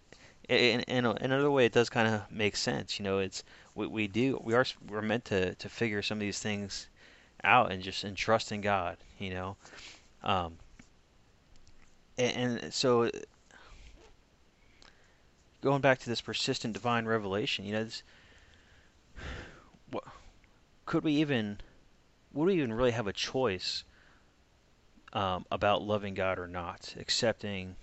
in, 0.50 0.82
in, 0.82 1.06
in 1.06 1.06
another 1.06 1.52
way, 1.52 1.66
it 1.66 1.72
does 1.72 1.90
kind 1.90 2.08
of 2.08 2.30
make 2.32 2.56
sense. 2.56 3.00
You 3.00 3.04
know, 3.04 3.20
it's 3.20 3.44
we, 3.76 3.88
we 3.88 4.08
do 4.08 4.40
we 4.44 4.54
are 4.54 4.66
we're 4.90 5.02
meant 5.02 5.26
to 5.26 5.56
to 5.56 5.70
figure 5.70 6.02
some 6.02 6.18
of 6.18 6.22
these 6.22 6.40
things 6.40 6.88
out 7.44 7.72
and 7.72 7.82
just 7.82 8.04
and 8.04 8.16
trust 8.16 8.52
in 8.52 8.62
God. 8.62 8.98
You 9.20 9.32
know, 9.32 9.58
um, 10.24 10.58
and, 12.18 12.60
and 12.60 12.74
so 12.74 13.10
going 15.62 15.82
back 15.82 16.00
to 16.00 16.10
this 16.10 16.22
persistent 16.22 16.74
divine 16.74 17.06
revelation, 17.06 17.66
you 17.66 17.74
know, 17.74 17.84
this, 17.84 18.04
what 19.92 20.04
could 20.86 21.04
we 21.04 21.14
even 21.14 21.60
would 22.34 22.46
we 22.46 22.56
even 22.56 22.74
really 22.74 22.92
have 22.92 23.08
a 23.08 23.14
choice 23.14 23.84
um, 25.14 25.46
about 25.52 25.84
loving 25.84 26.14
God 26.14 26.40
or 26.40 26.48
not, 26.48 26.96
accepting 27.00 27.76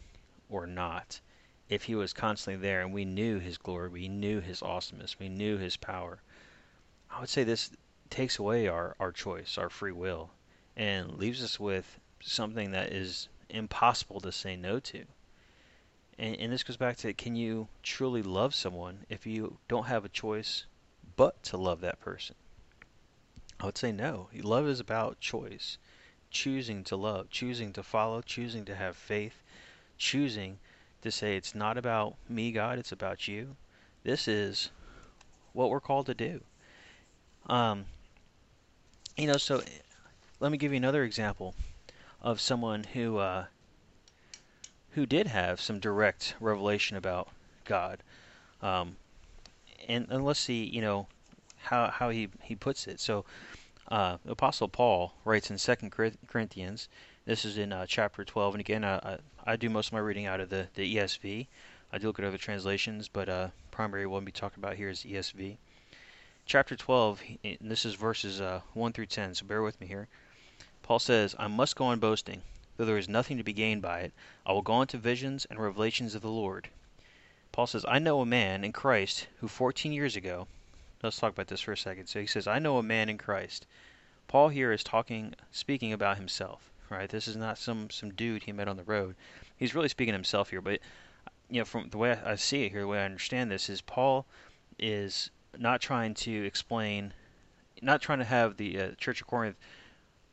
or 0.48 0.66
not, 0.66 1.20
if 1.68 1.84
He 1.84 1.94
was 1.94 2.12
constantly 2.12 2.60
there 2.60 2.80
and 2.80 2.92
we 2.92 3.04
knew 3.04 3.38
His 3.38 3.58
glory, 3.58 3.88
we 3.88 4.08
knew 4.08 4.40
His 4.40 4.62
awesomeness, 4.62 5.18
we 5.18 5.28
knew 5.28 5.58
His 5.58 5.76
power? 5.76 6.20
I 7.10 7.20
would 7.20 7.28
say 7.28 7.44
this 7.44 7.70
takes 8.10 8.38
away 8.38 8.68
our, 8.68 8.96
our 8.98 9.12
choice, 9.12 9.58
our 9.58 9.68
free 9.68 9.92
will, 9.92 10.30
and 10.76 11.18
leaves 11.18 11.42
us 11.42 11.58
with 11.58 11.98
something 12.20 12.72
that 12.72 12.92
is 12.92 13.28
impossible 13.48 14.20
to 14.20 14.32
say 14.32 14.56
no 14.56 14.78
to. 14.80 15.04
And, 16.18 16.36
and 16.36 16.52
this 16.52 16.62
goes 16.62 16.76
back 16.76 16.96
to 16.98 17.12
can 17.12 17.36
you 17.36 17.68
truly 17.82 18.22
love 18.22 18.54
someone 18.54 19.06
if 19.08 19.26
you 19.26 19.58
don't 19.68 19.86
have 19.86 20.04
a 20.04 20.08
choice 20.08 20.64
but 21.16 21.42
to 21.44 21.56
love 21.56 21.80
that 21.80 22.00
person? 22.00 22.34
I 23.60 23.66
would 23.66 23.78
say 23.78 23.92
no. 23.92 24.28
Love 24.34 24.68
is 24.68 24.80
about 24.80 25.20
choice. 25.20 25.78
Choosing 26.30 26.84
to 26.84 26.96
love, 26.96 27.30
choosing 27.30 27.72
to 27.72 27.82
follow, 27.82 28.20
choosing 28.20 28.64
to 28.66 28.74
have 28.74 28.96
faith, 28.96 29.42
choosing 29.96 30.58
to 31.02 31.10
say 31.10 31.36
it's 31.36 31.54
not 31.54 31.78
about 31.78 32.16
me, 32.28 32.52
God, 32.52 32.78
it's 32.78 32.92
about 32.92 33.26
you. 33.26 33.56
This 34.04 34.28
is 34.28 34.70
what 35.52 35.70
we're 35.70 35.80
called 35.80 36.06
to 36.06 36.14
do. 36.14 36.42
Um, 37.46 37.86
you 39.18 39.26
know, 39.26 39.36
so 39.36 39.60
let 40.38 40.52
me 40.52 40.58
give 40.58 40.72
you 40.72 40.76
another 40.76 41.02
example 41.02 41.54
of 42.22 42.40
someone 42.40 42.84
who 42.84 43.18
uh, 43.18 43.46
who 44.92 45.06
did 45.06 45.26
have 45.26 45.60
some 45.60 45.80
direct 45.80 46.36
revelation 46.40 46.96
about 46.96 47.28
God. 47.64 48.02
Um, 48.62 48.96
and, 49.88 50.06
and 50.08 50.24
let's 50.24 50.40
see, 50.40 50.64
you 50.64 50.80
know, 50.80 51.08
how 51.56 51.90
how 51.90 52.10
he 52.10 52.28
he 52.42 52.54
puts 52.54 52.86
it. 52.86 53.00
So, 53.00 53.24
uh, 53.88 54.18
Apostle 54.26 54.68
Paul 54.68 55.14
writes 55.24 55.50
in 55.50 55.58
Second 55.58 55.90
Corinthians. 55.90 56.88
This 57.24 57.44
is 57.44 57.58
in 57.58 57.72
uh, 57.72 57.84
chapter 57.86 58.24
12, 58.24 58.54
and 58.54 58.60
again, 58.60 58.84
I, 58.84 59.18
I 59.44 59.56
do 59.56 59.68
most 59.68 59.88
of 59.88 59.92
my 59.92 59.98
reading 59.98 60.26
out 60.26 60.40
of 60.40 60.48
the 60.48 60.68
the 60.74 60.96
ESV. 60.96 61.48
I 61.92 61.98
do 61.98 62.06
look 62.06 62.18
at 62.20 62.24
other 62.24 62.38
translations, 62.38 63.08
but 63.08 63.28
uh, 63.28 63.48
primary 63.72 64.06
one 64.06 64.24
we 64.24 64.30
talking 64.30 64.62
about 64.62 64.76
here 64.76 64.88
is 64.88 65.02
ESV. 65.02 65.56
Chapter 66.48 66.74
12, 66.74 67.22
and 67.44 67.58
this 67.60 67.84
is 67.84 67.94
verses 67.94 68.40
uh, 68.40 68.62
1 68.74 68.92
through 68.92 69.06
10, 69.06 69.36
so 69.36 69.46
bear 69.46 69.62
with 69.62 69.80
me 69.80 69.86
here. 69.86 70.08
Paul 70.82 70.98
says, 70.98 71.36
I 71.38 71.46
must 71.46 71.76
go 71.76 71.84
on 71.84 72.00
boasting, 72.00 72.42
though 72.76 72.84
there 72.84 72.98
is 72.98 73.08
nothing 73.08 73.36
to 73.36 73.44
be 73.44 73.52
gained 73.52 73.82
by 73.82 74.00
it. 74.00 74.12
I 74.44 74.52
will 74.52 74.62
go 74.62 74.72
on 74.72 74.88
to 74.88 74.98
visions 74.98 75.44
and 75.44 75.60
revelations 75.60 76.16
of 76.16 76.22
the 76.22 76.30
Lord. 76.30 76.70
Paul 77.52 77.68
says, 77.68 77.84
I 77.86 78.00
know 78.00 78.20
a 78.20 78.26
man 78.26 78.64
in 78.64 78.72
Christ 78.72 79.28
who 79.36 79.46
14 79.46 79.92
years 79.92 80.16
ago 80.16 80.48
let's 81.02 81.18
talk 81.18 81.32
about 81.32 81.46
this 81.46 81.60
for 81.60 81.72
a 81.72 81.76
second. 81.76 82.06
So 82.06 82.20
he 82.20 82.26
says, 82.26 82.46
"I 82.46 82.58
know 82.58 82.78
a 82.78 82.82
man 82.82 83.08
in 83.08 83.18
Christ." 83.18 83.66
Paul 84.26 84.48
here 84.48 84.72
is 84.72 84.82
talking, 84.82 85.34
speaking 85.52 85.92
about 85.92 86.16
himself, 86.16 86.70
right? 86.90 87.08
This 87.08 87.28
is 87.28 87.36
not 87.36 87.58
some 87.58 87.90
some 87.90 88.10
dude 88.10 88.44
he 88.44 88.52
met 88.52 88.68
on 88.68 88.76
the 88.76 88.84
road. 88.84 89.14
He's 89.56 89.74
really 89.74 89.88
speaking 89.88 90.14
himself 90.14 90.50
here. 90.50 90.60
But 90.60 90.80
you 91.48 91.60
know, 91.60 91.64
from 91.64 91.90
the 91.90 91.98
way 91.98 92.12
I 92.12 92.34
see 92.34 92.64
it 92.64 92.72
here, 92.72 92.80
the 92.80 92.88
way 92.88 93.00
I 93.00 93.04
understand 93.04 93.50
this 93.50 93.68
is 93.68 93.80
Paul 93.80 94.26
is 94.78 95.30
not 95.56 95.80
trying 95.80 96.14
to 96.14 96.44
explain, 96.44 97.12
not 97.80 98.02
trying 98.02 98.18
to 98.18 98.24
have 98.24 98.56
the 98.56 98.80
uh, 98.80 98.90
Church 98.98 99.20
of 99.20 99.26
Corinth 99.26 99.56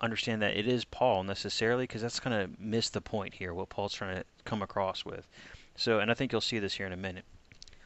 understand 0.01 0.41
that 0.41 0.57
it 0.57 0.67
is 0.67 0.83
Paul 0.85 1.23
necessarily, 1.23 1.83
because 1.83 2.01
that's 2.01 2.19
kind 2.19 2.35
of 2.35 2.59
miss 2.59 2.89
the 2.89 3.01
point 3.01 3.35
here. 3.35 3.53
What 3.53 3.69
Paul's 3.69 3.93
trying 3.93 4.17
to 4.17 4.25
come 4.43 4.61
across 4.61 5.05
with. 5.05 5.27
So, 5.75 5.99
and 5.99 6.09
I 6.09 6.13
think 6.13 6.31
you'll 6.31 6.41
see 6.41 6.59
this 6.59 6.75
here 6.75 6.85
in 6.85 6.93
a 6.93 6.97
minute. 6.97 7.25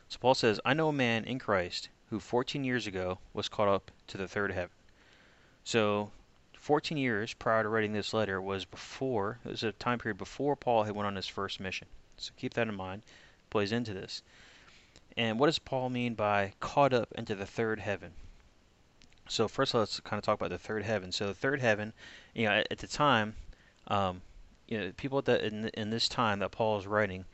So 0.10 0.18
Paul 0.20 0.36
says, 0.36 0.60
I 0.66 0.74
know 0.74 0.90
a 0.90 0.94
man 0.94 1.24
in 1.26 1.38
Christ 1.40 1.90
who 2.10 2.20
14 2.20 2.64
years 2.64 2.88
ago 2.88 3.20
was 3.34 3.50
caught 3.50 3.68
up 3.68 3.92
to 4.08 4.18
the 4.18 4.28
third 4.28 4.52
heaven. 4.52 4.72
So 5.64 6.12
14 6.60 6.98
years 6.98 7.34
prior 7.34 7.64
to 7.64 7.70
writing 7.70 7.94
this 7.94 8.14
letter 8.14 8.42
was 8.42 8.66
before, 8.66 9.40
it 9.46 9.50
was 9.50 9.64
a 9.64 9.72
time 9.72 10.00
period 10.00 10.18
before 10.18 10.56
Paul 10.56 10.84
had 10.84 10.96
went 10.96 11.08
on 11.08 11.16
his 11.16 11.28
first 11.28 11.60
mission. 11.60 11.88
So 12.18 12.32
keep 12.38 12.56
that 12.56 12.68
in 12.68 12.76
mind, 12.76 13.04
plays 13.50 13.72
into 13.72 13.94
this. 13.94 14.24
And 15.20 15.38
what 15.38 15.48
does 15.48 15.60
Paul 15.60 15.90
mean 15.90 16.14
by 16.14 16.54
caught 16.62 16.94
up 16.94 17.12
into 17.12 17.36
the 17.36 17.46
third 17.46 17.82
heaven? 17.82 18.14
So 19.28 19.50
first 19.50 19.74
let's 19.74 20.00
kind 20.00 20.18
of 20.18 20.24
talk 20.24 20.36
about 20.36 20.50
the 20.50 20.58
third 20.58 20.84
heaven. 20.84 21.12
So 21.12 21.28
the 21.28 21.34
third 21.34 21.60
heaven, 21.60 21.92
you 22.34 22.46
know, 22.46 22.54
at, 22.54 22.68
at 22.72 22.78
the 22.78 22.88
time, 22.88 23.36
um, 23.88 24.22
you 24.70 24.78
know, 24.78 24.94
people 24.96 25.22
that 25.24 25.42
in, 25.42 25.68
in 25.74 25.90
this 25.90 26.08
time 26.08 26.40
that 26.40 26.52
Paul 26.52 26.78
is 26.78 26.88
writing, 26.88 27.26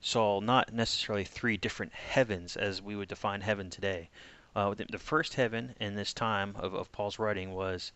saw 0.00 0.40
not 0.40 0.72
necessarily 0.72 1.22
three 1.22 1.56
different 1.56 1.92
heavens 1.92 2.56
as 2.56 2.82
we 2.82 2.96
would 2.96 3.06
define 3.06 3.42
heaven 3.42 3.70
today. 3.70 4.10
Uh, 4.56 4.74
the, 4.74 4.86
the, 4.86 4.98
first 4.98 5.34
heaven 5.34 5.76
in 5.78 5.94
this 5.94 6.12
time 6.12 6.56
of, 6.58 6.74
of 6.74 6.90
Paul's 6.90 7.20
writing 7.20 7.52
was 7.52 7.92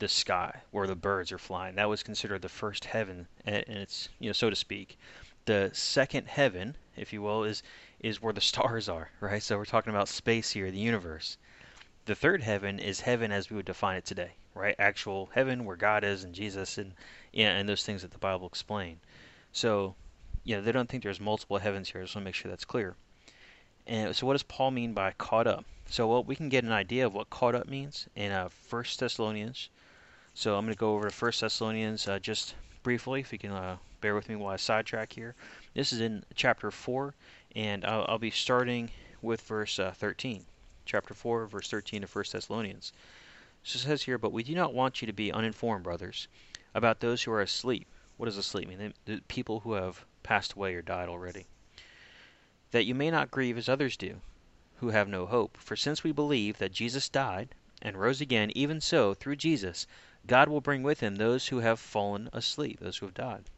the 0.00 0.08
sky 0.08 0.62
where 0.72 0.88
the 0.88 0.96
birds 0.96 1.30
are 1.30 1.38
flying. 1.38 1.76
That 1.76 1.88
was 1.88 2.02
considered 2.02 2.42
the 2.42 2.48
first 2.48 2.86
heaven, 2.86 3.28
and 3.44 3.62
it's 3.68 4.08
you 4.18 4.28
know 4.28 4.32
so 4.32 4.50
to 4.50 4.56
speak. 4.56 4.98
The 5.46 5.70
second 5.72 6.28
heaven, 6.28 6.76
if 6.96 7.12
you 7.12 7.22
will, 7.22 7.42
is 7.42 7.62
is 8.00 8.20
where 8.20 8.32
the 8.32 8.40
stars 8.40 8.88
are, 8.88 9.10
right? 9.20 9.42
So 9.42 9.56
we're 9.56 9.64
talking 9.64 9.90
about 9.90 10.08
space 10.08 10.50
here, 10.50 10.70
the 10.70 10.78
universe. 10.78 11.38
The 12.04 12.14
third 12.14 12.42
heaven 12.42 12.78
is 12.78 13.00
heaven 13.00 13.32
as 13.32 13.48
we 13.50 13.56
would 13.56 13.64
define 13.64 13.96
it 13.96 14.04
today, 14.04 14.32
right? 14.54 14.76
Actual 14.78 15.30
heaven 15.32 15.64
where 15.64 15.76
God 15.76 16.04
is 16.04 16.22
and 16.22 16.34
Jesus 16.34 16.78
and 16.78 16.92
yeah, 17.32 17.56
and 17.56 17.68
those 17.68 17.84
things 17.84 18.02
that 18.02 18.10
the 18.10 18.18
Bible 18.18 18.46
explain. 18.46 19.00
So 19.52 19.94
yeah, 20.46 20.60
they 20.60 20.70
don't 20.70 20.88
think 20.88 21.02
there's 21.02 21.18
multiple 21.18 21.58
heavens 21.58 21.90
here. 21.90 22.00
I 22.00 22.04
just 22.04 22.14
want 22.14 22.22
to 22.22 22.28
make 22.28 22.34
sure 22.36 22.48
that's 22.48 22.64
clear. 22.64 22.94
And 23.86 24.14
so, 24.14 24.26
what 24.26 24.34
does 24.34 24.42
Paul 24.42 24.72
mean 24.72 24.94
by 24.94 25.12
caught 25.12 25.46
up? 25.46 25.64
So, 25.88 26.08
well, 26.08 26.24
we 26.24 26.34
can 26.34 26.48
get 26.48 26.64
an 26.64 26.72
idea 26.72 27.06
of 27.06 27.14
what 27.14 27.30
caught 27.30 27.54
up 27.54 27.68
means 27.68 28.08
in 28.16 28.32
uh, 28.32 28.48
1 28.68 28.84
Thessalonians. 28.98 29.70
So, 30.34 30.56
I'm 30.56 30.64
going 30.64 30.74
to 30.74 30.78
go 30.78 30.94
over 30.94 31.08
to 31.08 31.24
1 31.24 31.32
Thessalonians 31.40 32.08
uh, 32.08 32.18
just 32.18 32.54
briefly, 32.82 33.20
if 33.20 33.32
you 33.32 33.38
can 33.38 33.52
uh, 33.52 33.76
bear 34.00 34.14
with 34.14 34.28
me 34.28 34.36
while 34.36 34.52
I 34.52 34.56
sidetrack 34.56 35.12
here. 35.12 35.34
This 35.74 35.92
is 35.92 36.00
in 36.00 36.24
chapter 36.34 36.70
4, 36.70 37.14
and 37.54 37.84
I'll, 37.84 38.04
I'll 38.08 38.18
be 38.18 38.30
starting 38.30 38.90
with 39.22 39.40
verse 39.42 39.78
uh, 39.78 39.92
13. 39.92 40.44
Chapter 40.84 41.14
4, 41.14 41.46
verse 41.46 41.68
13 41.68 42.04
of 42.04 42.14
1 42.14 42.24
Thessalonians. 42.30 42.92
So 43.62 43.78
it 43.78 43.80
says 43.80 44.02
here, 44.04 44.18
But 44.18 44.32
we 44.32 44.42
do 44.42 44.54
not 44.54 44.74
want 44.74 45.02
you 45.02 45.06
to 45.06 45.12
be 45.12 45.32
uninformed, 45.32 45.84
brothers, 45.84 46.28
about 46.74 47.00
those 47.00 47.22
who 47.22 47.32
are 47.32 47.40
asleep. 47.40 47.88
What 48.16 48.26
does 48.26 48.38
asleep 48.38 48.68
mean? 48.68 48.94
The 49.04 49.20
people 49.28 49.60
who 49.60 49.72
have 49.72 50.04
passed 50.22 50.52
away 50.52 50.74
or 50.74 50.82
died 50.82 51.08
already. 51.08 51.46
That 52.70 52.84
you 52.84 52.94
may 52.94 53.10
not 53.10 53.30
grieve 53.30 53.58
as 53.58 53.68
others 53.68 53.96
do, 53.96 54.20
who 54.76 54.90
have 54.90 55.08
no 55.08 55.26
hope. 55.26 55.56
For 55.56 55.76
since 55.76 56.04
we 56.04 56.12
believe 56.12 56.58
that 56.58 56.72
Jesus 56.72 57.08
died 57.08 57.54
and 57.82 57.96
rose 57.96 58.20
again, 58.20 58.52
even 58.54 58.80
so, 58.80 59.14
through 59.14 59.36
Jesus, 59.36 59.86
God 60.26 60.48
will 60.48 60.60
bring 60.60 60.82
with 60.82 61.00
him 61.00 61.16
those 61.16 61.48
who 61.48 61.58
have 61.58 61.78
fallen 61.78 62.28
asleep, 62.32 62.80
those 62.80 62.98
who 62.98 63.06
have 63.06 63.14
died. 63.14 63.50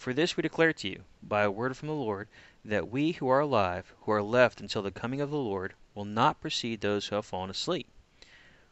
For 0.00 0.14
this 0.14 0.34
we 0.34 0.40
declare 0.40 0.72
to 0.72 0.88
you, 0.88 1.04
by 1.22 1.42
a 1.42 1.50
word 1.50 1.76
from 1.76 1.88
the 1.88 1.94
Lord, 1.94 2.28
that 2.64 2.90
we 2.90 3.12
who 3.12 3.28
are 3.28 3.40
alive, 3.40 3.92
who 4.00 4.12
are 4.12 4.22
left 4.22 4.58
until 4.58 4.80
the 4.80 4.90
coming 4.90 5.20
of 5.20 5.28
the 5.28 5.36
Lord, 5.36 5.74
will 5.94 6.06
not 6.06 6.40
precede 6.40 6.80
those 6.80 7.08
who 7.08 7.16
have 7.16 7.26
fallen 7.26 7.50
asleep. 7.50 7.86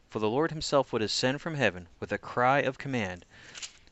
For 0.09 0.21
the 0.21 0.31
Lord 0.31 0.51
himself 0.51 0.91
will 0.91 1.01
descend 1.01 1.43
from 1.43 1.57
heaven 1.57 1.89
with 2.01 2.11
a 2.13 2.17
cry 2.17 2.61
of 2.61 2.79
command, 2.79 3.27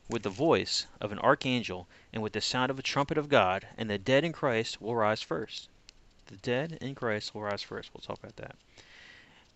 with 0.09 0.23
the 0.23 0.31
voice 0.31 0.87
of 0.99 1.11
an 1.11 1.19
archangel, 1.19 1.87
and 2.11 2.23
with 2.23 2.33
the 2.33 2.41
sound 2.41 2.71
of 2.71 2.79
a 2.79 2.81
trumpet 2.81 3.19
of 3.19 3.29
God, 3.29 3.67
and 3.77 3.87
the 3.87 3.99
dead 3.99 4.23
in 4.23 4.33
Christ 4.33 4.81
will 4.81 4.95
rise 4.95 5.21
first. 5.21 5.69
The 6.25 6.37
dead 6.37 6.79
in 6.81 6.95
Christ 6.95 7.35
will 7.35 7.43
rise 7.43 7.61
first. 7.61 7.91
We'll 7.93 8.01
talk 8.01 8.17
about 8.17 8.37
that. 8.37 8.55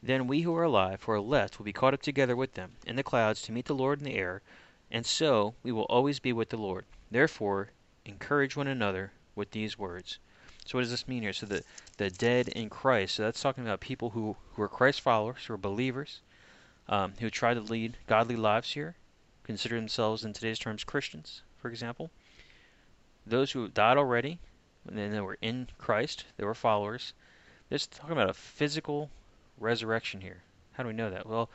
Then 0.04 0.28
we 0.28 0.42
who 0.42 0.56
are 0.56 0.66
alive, 0.66 1.02
who 1.02 1.14
are 1.14 1.20
left, 1.20 1.58
will 1.58 1.66
be 1.66 1.74
caught 1.74 1.96
up 1.96 2.04
together 2.04 2.36
with 2.36 2.54
them 2.54 2.74
in 2.86 2.96
the 2.96 3.02
clouds 3.02 3.42
to 3.42 3.52
meet 3.52 3.66
the 3.66 3.74
Lord 3.74 3.98
in 3.98 4.06
the 4.06 4.18
air, 4.18 4.44
and 4.92 5.04
so 5.04 5.56
we 5.64 5.72
will 5.72 5.86
always 5.86 6.20
be 6.20 6.32
with 6.32 6.50
the 6.50 6.58
Lord. 6.58 6.86
Therefore, 7.12 7.70
encourage 8.06 8.56
one 8.56 8.68
another 8.68 9.12
with 9.36 9.52
these 9.52 9.78
words. 9.78 10.18
So 10.66 10.78
what 10.78 10.82
does 10.82 10.92
this 10.92 11.08
mean 11.08 11.24
here? 11.24 11.34
So 11.34 11.46
the 11.46 11.64
the 11.98 12.10
dead 12.10 12.48
in 12.50 12.70
Christ. 12.70 13.16
So 13.16 13.24
that's 13.24 13.42
talking 13.42 13.66
about 13.66 13.80
people 13.80 14.12
who 14.12 14.38
who 14.54 14.62
are 14.62 14.70
Christ 14.70 15.02
followers, 15.02 15.46
who 15.46 15.54
are 15.54 15.58
believers, 15.58 16.22
um, 16.88 17.14
who 17.20 17.30
try 17.30 17.54
to 17.54 17.60
lead 17.62 17.98
godly 18.08 18.36
lives 18.36 18.72
here, 18.72 18.96
consider 19.44 19.76
themselves 19.76 20.24
in 20.24 20.34
today's 20.34 20.60
terms 20.60 20.84
Christians, 20.84 21.42
for 21.58 21.70
example. 21.70 22.12
Those 23.26 23.52
who 23.52 23.68
died 23.68 23.98
already, 23.98 24.40
and 24.88 24.98
then 24.98 25.12
they 25.12 25.22
were 25.22 25.38
in 25.42 25.68
Christ, 25.78 26.26
they 26.38 26.46
were 26.46 26.54
followers. 26.54 27.14
This 27.70 27.84
is 27.84 27.88
talking 27.88 28.14
about 28.14 28.30
a 28.30 28.34
physical 28.34 29.10
resurrection 29.58 30.22
here. 30.22 30.44
How 30.74 30.84
do 30.84 30.88
we 30.88 30.96
know 30.96 31.10
that? 31.10 31.26
Well, 31.28 31.50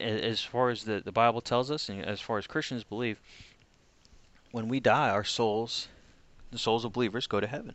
as 0.00 0.40
far 0.40 0.70
as 0.70 0.84
the, 0.84 1.00
the 1.00 1.12
Bible 1.12 1.40
tells 1.40 1.70
us, 1.70 1.88
and 1.88 2.04
as 2.04 2.20
far 2.20 2.38
as 2.38 2.46
Christians 2.46 2.84
believe, 2.84 3.20
when 4.50 4.68
we 4.68 4.80
die, 4.80 5.10
our 5.10 5.24
souls, 5.24 5.88
the 6.50 6.58
souls 6.58 6.84
of 6.84 6.92
believers, 6.92 7.26
go 7.26 7.40
to 7.40 7.46
heaven. 7.46 7.74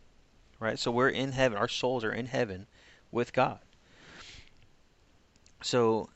Right? 0.58 0.78
So 0.78 0.90
we're 0.90 1.08
in 1.08 1.32
heaven. 1.32 1.58
Our 1.58 1.68
souls 1.68 2.04
are 2.04 2.12
in 2.12 2.26
heaven 2.26 2.66
with 3.10 3.32
God. 3.32 3.58
So 5.62 6.10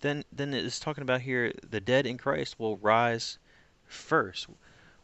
then 0.00 0.24
then 0.32 0.54
it's 0.54 0.80
talking 0.80 1.02
about 1.02 1.22
here 1.22 1.52
the 1.68 1.80
dead 1.80 2.06
in 2.06 2.18
Christ 2.18 2.58
will 2.58 2.76
rise 2.76 3.38
first. 3.86 4.46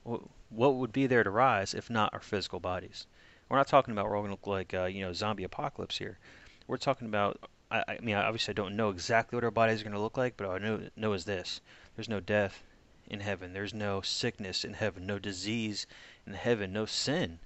What 0.02 0.74
would 0.74 0.92
be 0.92 1.06
there 1.06 1.24
to 1.24 1.30
rise 1.30 1.74
if 1.74 1.90
not 1.90 2.12
our 2.12 2.20
physical 2.20 2.60
bodies? 2.60 3.06
We're 3.48 3.56
not 3.56 3.68
talking 3.68 3.92
about 3.92 4.06
we're 4.06 4.16
all 4.16 4.22
going 4.22 4.30
to 4.30 4.40
look 4.40 4.46
like 4.46 4.74
uh, 4.74 4.84
you 4.84 5.02
know 5.02 5.12
zombie 5.12 5.44
apocalypse 5.44 5.98
here. 5.98 6.18
We're 6.66 6.76
talking 6.76 7.06
about. 7.08 7.50
I, 7.70 7.84
I 7.86 7.98
mean, 8.00 8.16
obviously, 8.16 8.52
I 8.52 8.54
don't 8.54 8.76
know 8.76 8.90
exactly 8.90 9.36
what 9.36 9.44
our 9.44 9.50
bodies 9.50 9.80
are 9.80 9.84
going 9.84 9.94
to 9.94 10.00
look 10.00 10.16
like, 10.16 10.36
but 10.36 10.48
I 10.48 10.58
know 10.58 10.80
know 10.96 11.12
is 11.12 11.24
this: 11.24 11.60
there's 11.96 12.08
no 12.08 12.20
death 12.20 12.62
in 13.10 13.20
heaven. 13.20 13.52
There's 13.52 13.74
no 13.74 14.00
sickness 14.00 14.64
in 14.64 14.74
heaven. 14.74 15.06
No 15.06 15.18
disease 15.18 15.86
in 16.26 16.34
heaven. 16.34 16.72
No 16.72 16.86
sin 16.86 17.40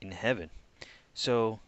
in 0.00 0.12
heaven. 0.12 0.50
So, 1.14 1.60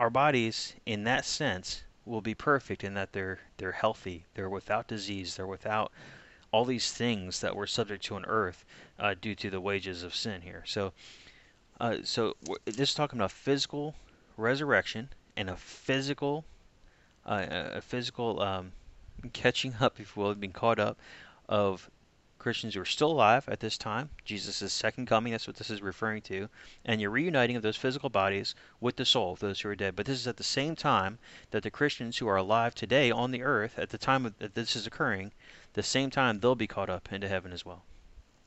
our 0.00 0.10
bodies, 0.10 0.74
in 0.86 1.04
that 1.04 1.24
sense, 1.24 1.82
will 2.08 2.20
be 2.20 2.34
perfect 2.34 2.82
in 2.82 2.94
that 2.94 3.12
they're 3.12 3.40
they're 3.58 3.72
healthy, 3.72 4.24
they're 4.34 4.48
without 4.48 4.88
disease, 4.88 5.36
they're 5.36 5.46
without 5.46 5.92
all 6.50 6.64
these 6.64 6.90
things 6.92 7.40
that 7.40 7.54
we're 7.54 7.66
subject 7.66 8.04
to 8.04 8.14
on 8.14 8.24
earth 8.24 8.64
uh, 8.98 9.14
due 9.20 9.34
to 9.34 9.50
the 9.50 9.60
wages 9.60 10.02
of 10.02 10.14
sin 10.14 10.40
here. 10.40 10.62
So, 10.66 10.92
uh, 11.78 11.98
so 12.02 12.36
this 12.64 12.90
is 12.90 12.94
talking 12.94 13.18
about 13.18 13.30
physical 13.30 13.94
resurrection 14.38 15.10
and 15.36 15.50
a 15.50 15.56
physical, 15.56 16.44
uh, 17.26 17.44
a 17.50 17.80
physical 17.82 18.40
um, 18.40 18.72
catching 19.34 19.74
up, 19.80 20.00
if 20.00 20.16
you 20.16 20.22
will, 20.22 20.34
being 20.34 20.52
caught 20.52 20.78
up 20.78 20.98
of 21.48 21.90
Christians 22.38 22.74
who 22.74 22.80
are 22.80 22.84
still 22.84 23.10
alive 23.10 23.48
at 23.48 23.60
this 23.60 23.76
time, 23.76 24.10
Jesus' 24.24 24.72
second 24.72 25.06
coming, 25.06 25.32
that's 25.32 25.46
what 25.46 25.56
this 25.56 25.70
is 25.70 25.82
referring 25.82 26.22
to, 26.22 26.48
and 26.84 27.00
you're 27.00 27.10
reuniting 27.10 27.56
of 27.56 27.62
those 27.62 27.76
physical 27.76 28.08
bodies 28.08 28.54
with 28.80 28.96
the 28.96 29.04
soul 29.04 29.32
of 29.32 29.40
those 29.40 29.60
who 29.60 29.68
are 29.68 29.74
dead. 29.74 29.96
But 29.96 30.06
this 30.06 30.20
is 30.20 30.26
at 30.26 30.36
the 30.36 30.44
same 30.44 30.76
time 30.76 31.18
that 31.50 31.62
the 31.62 31.70
Christians 31.70 32.18
who 32.18 32.28
are 32.28 32.36
alive 32.36 32.74
today 32.74 33.10
on 33.10 33.32
the 33.32 33.42
earth, 33.42 33.78
at 33.78 33.90
the 33.90 33.98
time 33.98 34.34
that 34.38 34.54
this 34.54 34.76
is 34.76 34.86
occurring, 34.86 35.32
the 35.72 35.82
same 35.82 36.10
time 36.10 36.38
they'll 36.38 36.54
be 36.54 36.66
caught 36.66 36.88
up 36.88 37.12
into 37.12 37.28
heaven 37.28 37.52
as 37.52 37.64
well. 37.64 37.84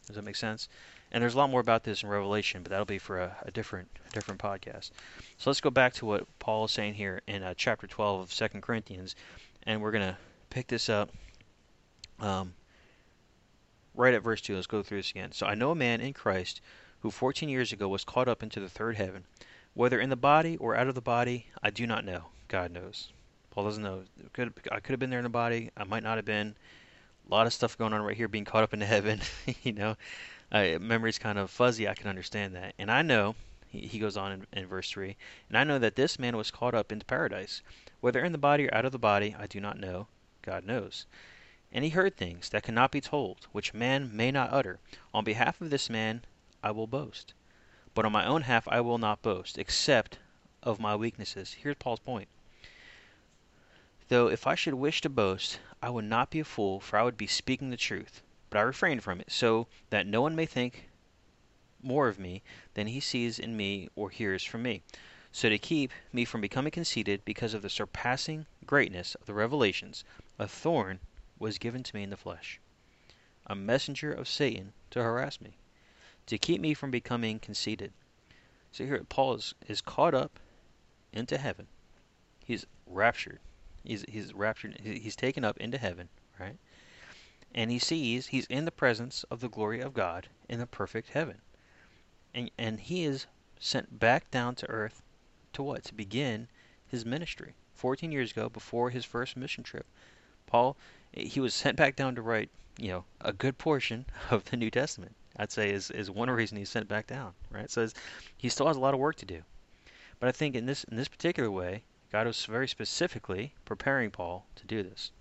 Does 0.08 0.16
that 0.16 0.24
make 0.24 0.36
sense? 0.36 0.68
And 1.12 1.22
there's 1.22 1.34
a 1.34 1.38
lot 1.38 1.50
more 1.50 1.60
about 1.60 1.84
this 1.84 2.04
in 2.04 2.10
Revelation, 2.10 2.64
but 2.64 2.70
that'll 2.70 2.86
be 2.86 2.98
for 2.98 3.20
a, 3.20 3.38
a 3.42 3.52
different 3.52 3.90
a 4.08 4.10
different 4.12 4.42
podcast. 4.42 4.92
So 5.38 5.50
let's 5.50 5.62
go 5.62 5.70
back 5.70 5.94
to 5.96 6.06
what 6.06 6.40
Paul 6.40 6.66
is 6.66 6.72
saying 6.72 6.94
here 6.94 7.22
in 7.28 7.44
uh, 7.44 7.54
chapter 7.56 7.88
12 7.88 8.22
of 8.22 8.34
Second 8.34 8.62
Corinthians, 8.62 9.16
and 9.64 9.82
we're 9.82 9.92
going 9.92 10.08
to 10.08 10.18
pick 10.50 10.68
this 10.68 10.90
up 10.90 11.12
um, 12.20 12.54
right 13.96 14.14
at 14.14 14.24
verse 14.24 14.42
2. 14.42 14.56
Let's 14.56 14.68
go 14.68 14.84
through 14.84 15.00
this 15.00 15.12
again. 15.12 15.32
So 15.32 15.46
I 15.46 15.56
know 15.56 15.72
a 15.72 15.76
man 15.76 16.02
in 16.02 16.14
Christ 16.14 16.62
who 17.02 17.12
14 17.12 17.50
years 17.50 17.74
ago 17.74 17.88
was 17.88 18.04
caught 18.04 18.28
up 18.28 18.44
into 18.44 18.60
the 18.60 18.70
third 18.70 18.96
heaven. 18.96 19.26
Whether 19.74 20.00
in 20.00 20.10
the 20.10 20.16
body 20.16 20.58
or 20.58 20.76
out 20.76 20.88
of 20.88 20.96
the 20.96 21.02
body, 21.02 21.48
I 21.64 21.70
do 21.70 21.88
not 21.88 22.06
know. 22.06 22.26
God 22.48 22.72
knows. 22.72 23.10
Paul 23.52 23.66
doesn't 23.66 23.84
know. 23.84 24.04
Could, 24.34 24.54
I 24.72 24.80
could 24.80 24.92
have 24.92 25.00
been 25.00 25.10
there 25.10 25.20
in 25.20 25.24
the 25.24 25.30
body. 25.30 25.72
I 25.76 25.84
might 25.84 26.04
not 26.04 26.18
have 26.18 26.26
been. 26.26 26.56
A 27.28 27.34
lot 27.34 27.48
of 27.48 27.54
stuff 27.54 27.78
going 27.78 27.94
on 27.94 28.02
right 28.02 28.18
here, 28.18 28.28
being 28.28 28.46
caught 28.46 28.64
up 28.64 28.74
into 28.74 28.86
heaven. 28.86 29.22
you 29.64 29.72
know, 29.72 29.96
uh, 30.52 30.78
memory's 30.80 31.20
kind 31.20 31.38
of 31.38 31.50
fuzzy. 31.50 31.88
I 31.88 31.94
can 31.94 32.10
understand 32.10 32.56
that. 32.56 32.74
And 32.78 32.92
I 32.92 33.02
know, 33.02 33.36
he, 33.70 33.82
he 33.82 34.00
goes 34.00 34.18
on 34.18 34.32
in, 34.32 34.48
in 34.54 34.68
verse 34.68 34.90
3 34.90 35.16
And 35.50 35.58
I 35.58 35.64
know 35.64 35.80
that 35.80 35.96
this 35.96 36.20
man 36.20 36.36
was 36.36 36.52
caught 36.52 36.76
up 36.76 36.92
into 36.92 37.06
paradise. 37.06 37.62
Whether 38.02 38.24
in 38.24 38.32
the 38.32 38.38
body 38.38 38.68
or 38.68 38.74
out 38.74 38.86
of 38.86 38.92
the 38.92 39.00
body, 39.00 39.36
I 39.38 39.48
do 39.48 39.60
not 39.60 39.80
know. 39.80 40.08
God 40.42 40.66
knows. 40.66 41.06
And 41.74 41.86
he 41.86 41.92
heard 41.92 42.18
things 42.18 42.50
that 42.50 42.64
cannot 42.64 42.92
be 42.92 43.00
told, 43.00 43.48
which 43.54 43.74
man 43.74 44.14
may 44.14 44.30
not 44.30 44.52
utter. 44.52 44.80
On 45.14 45.24
behalf 45.24 45.62
of 45.62 45.70
this 45.70 45.90
man 45.90 46.26
I 46.62 46.72
will 46.72 46.86
boast. 46.86 47.34
But 47.94 48.06
on 48.06 48.12
my 48.12 48.26
own 48.26 48.42
half 48.42 48.68
I 48.68 48.82
will 48.82 48.98
not 48.98 49.22
boast, 49.22 49.58
except 49.58 50.20
of 50.62 50.80
my 50.80 50.96
weaknesses. 50.96 51.54
Here's 51.54 51.78
Paul's 51.78 52.00
point. 52.00 52.28
Though 54.10 54.28
if 54.28 54.46
I 54.46 54.56
should 54.56 54.74
wish 54.74 55.00
to 55.02 55.10
boast, 55.10 55.60
I 55.82 55.90
would 55.90 56.04
not 56.04 56.30
be 56.30 56.42
a 56.42 56.44
fool, 56.44 56.82
for 56.82 57.00
I 57.00 57.04
would 57.04 57.16
be 57.16 57.28
speaking 57.28 57.70
the 57.70 57.78
truth. 57.78 58.22
But 58.50 58.60
I 58.60 58.64
refrain 58.64 59.00
from 59.00 59.22
it, 59.22 59.32
so 59.32 59.68
that 59.92 60.06
no 60.06 60.22
one 60.22 60.36
may 60.36 60.46
think 60.46 60.90
more 61.82 62.10
of 62.10 62.20
me 62.20 62.44
than 62.74 62.88
he 62.88 63.00
sees 63.00 63.40
in 63.40 63.56
me 63.56 63.88
or 63.96 64.10
hears 64.10 64.44
from 64.44 64.64
me. 64.64 64.84
So 65.32 65.48
to 65.48 65.58
keep 65.58 65.94
me 66.12 66.26
from 66.26 66.42
becoming 66.42 66.72
conceited 66.72 67.24
because 67.24 67.54
of 67.54 67.62
the 67.62 67.70
surpassing 67.70 68.46
greatness 68.66 69.16
of 69.16 69.26
the 69.26 69.34
revelations, 69.34 70.04
a 70.38 70.50
thorn 70.50 71.00
was 71.42 71.58
given 71.58 71.82
to 71.82 71.96
me 71.96 72.04
in 72.04 72.12
the 72.12 72.18
flesh, 72.18 72.60
a 73.48 73.56
messenger 73.56 74.14
of 74.14 74.28
Satan 74.28 74.74
to 74.92 75.02
harass 75.02 75.42
me, 75.42 75.58
to 76.28 76.38
keep 76.38 76.62
me 76.62 76.76
from 76.76 76.92
becoming 76.92 77.40
conceited. 77.40 77.92
So 78.72 78.86
here 78.86 79.04
Paul 79.10 79.34
is, 79.34 79.56
is 79.68 79.82
caught 79.82 80.14
up 80.14 80.40
into 81.12 81.40
heaven. 81.40 81.68
He's 82.46 82.68
raptured. 82.86 83.40
He's 83.84 84.06
he's 84.08 84.34
raptured. 84.34 84.80
He's 84.84 85.16
taken 85.16 85.44
up 85.44 85.58
into 85.58 85.80
heaven, 85.80 86.10
right? 86.40 86.58
And 87.54 87.72
he 87.72 87.80
sees 87.80 88.28
he's 88.28 88.46
in 88.46 88.66
the 88.66 88.72
presence 88.72 89.24
of 89.32 89.40
the 89.40 89.50
glory 89.50 89.82
of 89.82 89.96
God 89.96 90.28
in 90.48 90.60
the 90.60 90.68
perfect 90.68 91.10
heaven. 91.10 91.42
And 92.36 92.52
and 92.58 92.80
he 92.80 93.04
is 93.04 93.26
sent 93.60 94.00
back 94.00 94.30
down 94.30 94.54
to 94.56 94.70
earth 94.70 95.02
to 95.54 95.64
what? 95.64 95.84
To 95.86 95.96
begin 95.96 96.48
his 96.88 97.04
ministry. 97.04 97.56
14 97.74 98.12
years 98.12 98.32
ago 98.32 98.48
before 98.48 98.92
his 98.92 99.06
first 99.06 99.36
mission 99.36 99.64
trip. 99.64 99.88
Paul 100.52 100.76
he 101.14 101.40
was 101.40 101.54
sent 101.54 101.76
back 101.76 101.96
down 101.98 102.16
to 102.16 102.22
write, 102.22 102.50
you 102.78 102.88
know, 102.88 103.04
a 103.20 103.34
good 103.34 103.58
portion 103.58 104.06
of 104.32 104.46
the 104.46 104.58
New 104.58 104.70
Testament. 104.70 105.16
I'd 105.38 105.52
say 105.52 105.70
is 105.72 105.92
is 105.92 106.12
one 106.12 106.30
reason 106.30 106.58
he's 106.58 106.70
sent 106.70 106.88
back 106.88 107.08
down, 107.08 107.34
right? 107.50 107.70
So 107.70 107.88
he 108.38 108.50
still 108.50 108.68
has 108.68 108.78
a 108.78 108.80
lot 108.80 108.94
of 108.94 109.00
work 109.00 109.16
to 109.18 109.26
do. 109.26 109.44
But 110.20 110.30
I 110.30 110.32
think 110.32 110.56
in 110.56 110.66
this 110.66 110.84
in 110.86 110.98
this 110.98 111.08
particular 111.08 111.50
way, 111.50 111.84
God 112.12 112.28
was 112.28 112.46
very 112.46 112.68
specifically 112.68 113.54
preparing 113.66 114.12
Paul 114.12 114.46
to 114.56 114.66
do 114.66 114.84
this. 114.84 115.12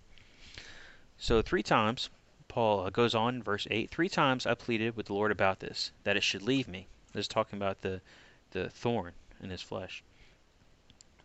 So 1.17 1.43
three 1.43 1.63
times 1.63 2.11
Paul 2.49 2.81
uh, 2.81 2.91
goes 2.91 3.15
on 3.15 3.43
verse 3.43 3.67
8, 3.71 3.91
three 3.91 4.09
times 4.09 4.47
I 4.47 4.55
pleaded 4.55 4.97
with 4.97 5.07
the 5.07 5.15
Lord 5.15 5.31
about 5.31 5.61
this, 5.61 5.93
that 6.05 6.17
it 6.17 6.23
should 6.23 6.43
leave 6.43 6.67
me. 6.67 6.89
This 7.13 7.23
is 7.23 7.29
talking 7.29 7.57
about 7.57 7.83
the 7.83 8.01
the 8.51 8.69
thorn 8.69 9.15
in 9.41 9.51
his 9.51 9.63
flesh. 9.63 10.03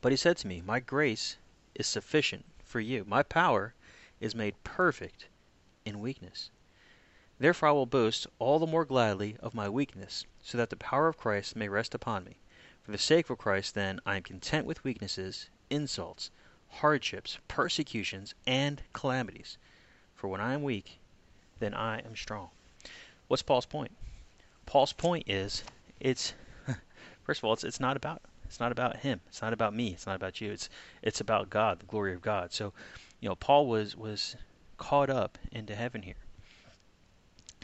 But 0.02 0.12
he 0.12 0.18
said 0.18 0.38
to 0.38 0.48
me, 0.48 0.62
My 0.62 0.80
grace 0.80 1.38
is 1.74 1.88
sufficient 1.88 2.46
for 2.64 2.80
you. 2.80 3.04
My 3.06 3.24
power 3.24 3.74
is 4.20 4.36
made 4.36 4.64
perfect 4.64 5.28
in 5.86 6.00
weakness. 6.00 6.50
Therefore 7.38 7.70
I 7.70 7.72
will 7.74 7.86
boast 7.86 8.28
all 8.40 8.60
the 8.60 8.68
more 8.68 8.86
gladly 8.86 9.38
of 9.40 9.54
my 9.54 9.68
weakness, 9.68 10.26
so 10.42 10.58
that 10.58 10.70
the 10.70 10.78
power 10.78 11.08
of 11.08 11.18
Christ 11.18 11.56
may 11.56 11.68
rest 11.68 11.94
upon 11.94 12.24
me. 12.24 12.38
For 12.82 12.92
the 12.92 12.98
sake 12.98 13.30
of 13.30 13.38
Christ, 13.38 13.74
then, 13.74 14.00
I 14.06 14.18
am 14.18 14.24
content 14.24 14.66
with 14.66 14.84
weaknesses, 14.84 15.50
insults, 15.70 16.32
hardships, 16.70 17.40
persecutions, 17.48 18.36
and 18.46 18.84
calamities. 18.94 19.58
For 20.14 20.28
when 20.28 20.40
I 20.40 20.54
am 20.54 20.64
weak, 20.64 21.00
then 21.60 21.74
I 21.74 22.00
am 22.00 22.16
strong. 22.16 22.52
What's 23.28 23.44
Paul's 23.44 23.66
point? 23.66 23.92
Paul's 24.66 24.94
point 24.94 25.24
is 25.28 25.64
it's 26.00 26.34
first 27.24 27.40
of 27.40 27.46
all, 27.46 27.54
it's 27.54 27.64
it's 27.64 27.80
not 27.80 27.98
about 27.98 28.22
it's 28.46 28.60
not 28.60 28.72
about 28.72 28.98
him. 28.98 29.22
It's 29.28 29.42
not 29.42 29.54
about 29.54 29.74
me. 29.74 29.90
It's 29.90 30.06
not 30.06 30.16
about 30.16 30.40
you. 30.40 30.52
It's 30.52 30.70
it's 31.02 31.22
about 31.22 31.50
God, 31.50 31.80
the 31.80 31.86
glory 31.86 32.14
of 32.14 32.22
God. 32.22 32.54
So, 32.54 32.74
you 33.20 33.30
know, 33.30 33.36
Paul 33.36 33.68
was 33.68 33.96
was 33.96 34.36
caught 34.78 35.10
up 35.10 35.38
into 35.52 35.76
heaven 35.76 36.02
here. 36.02 36.16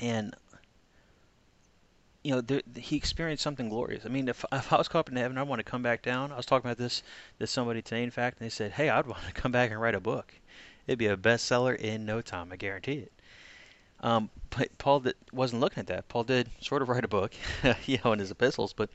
And 0.02 0.36
you 2.24 2.36
know, 2.36 2.62
he 2.76 2.98
experienced 2.98 3.44
something 3.44 3.70
glorious. 3.70 4.06
I 4.06 4.10
mean, 4.10 4.28
if, 4.28 4.46
if 4.52 4.72
I 4.72 4.78
was 4.78 4.88
caught 4.88 5.00
up 5.00 5.10
into 5.10 5.22
heaven, 5.22 5.38
I 5.38 5.44
want 5.44 5.60
to 5.60 5.64
come 5.64 5.82
back 5.82 6.04
down. 6.04 6.32
I 6.32 6.38
was 6.38 6.46
talking 6.46 6.70
about 6.70 6.78
this 6.78 7.02
to 7.40 7.48
somebody 7.48 7.82
today, 7.82 8.04
in 8.04 8.12
fact, 8.12 8.40
and 8.40 8.46
they 8.46 8.50
said, 8.50 8.74
"Hey, 8.74 8.90
I'd 8.90 9.08
want 9.08 9.24
to 9.26 9.34
come 9.42 9.52
back 9.52 9.72
and 9.72 9.82
write 9.82 9.96
a 9.96 10.00
book. 10.00 10.34
It'd 10.88 11.00
be 11.00 11.08
a 11.08 11.18
bestseller 11.18 11.76
in 11.76 12.06
no 12.06 12.22
time. 12.22 12.52
I 12.52 12.58
guarantee 12.58 13.00
it." 13.00 13.12
Um, 14.02 14.30
but 14.50 14.76
Paul 14.78 15.00
that 15.02 15.16
wasn't 15.32 15.62
looking 15.62 15.80
at 15.80 15.88
that. 15.88 16.10
Paul 16.10 16.24
did 16.24 16.50
sort 16.60 16.82
of 16.82 16.90
write 16.90 17.06
a 17.06 17.08
book, 17.08 17.34
you 17.86 18.00
know, 18.04 18.14
in 18.14 18.20
his 18.20 18.32
epistles, 18.32 18.74
but 18.74 18.90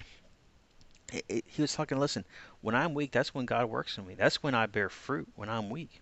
he 1.29 1.62
was 1.62 1.75
talking. 1.75 1.99
Listen, 1.99 2.25
when 2.61 2.75
I'm 2.75 2.95
weak, 2.95 3.12
that's 3.12 3.35
when 3.35 3.47
God 3.47 3.66
works 3.66 3.99
in 3.99 4.07
me. 4.07 4.14
That's 4.14 4.42
when 4.42 4.55
I 4.55 4.66
bear 4.66 4.88
fruit. 4.88 5.29
When 5.35 5.49
I'm 5.49 5.71
weak. 5.71 6.01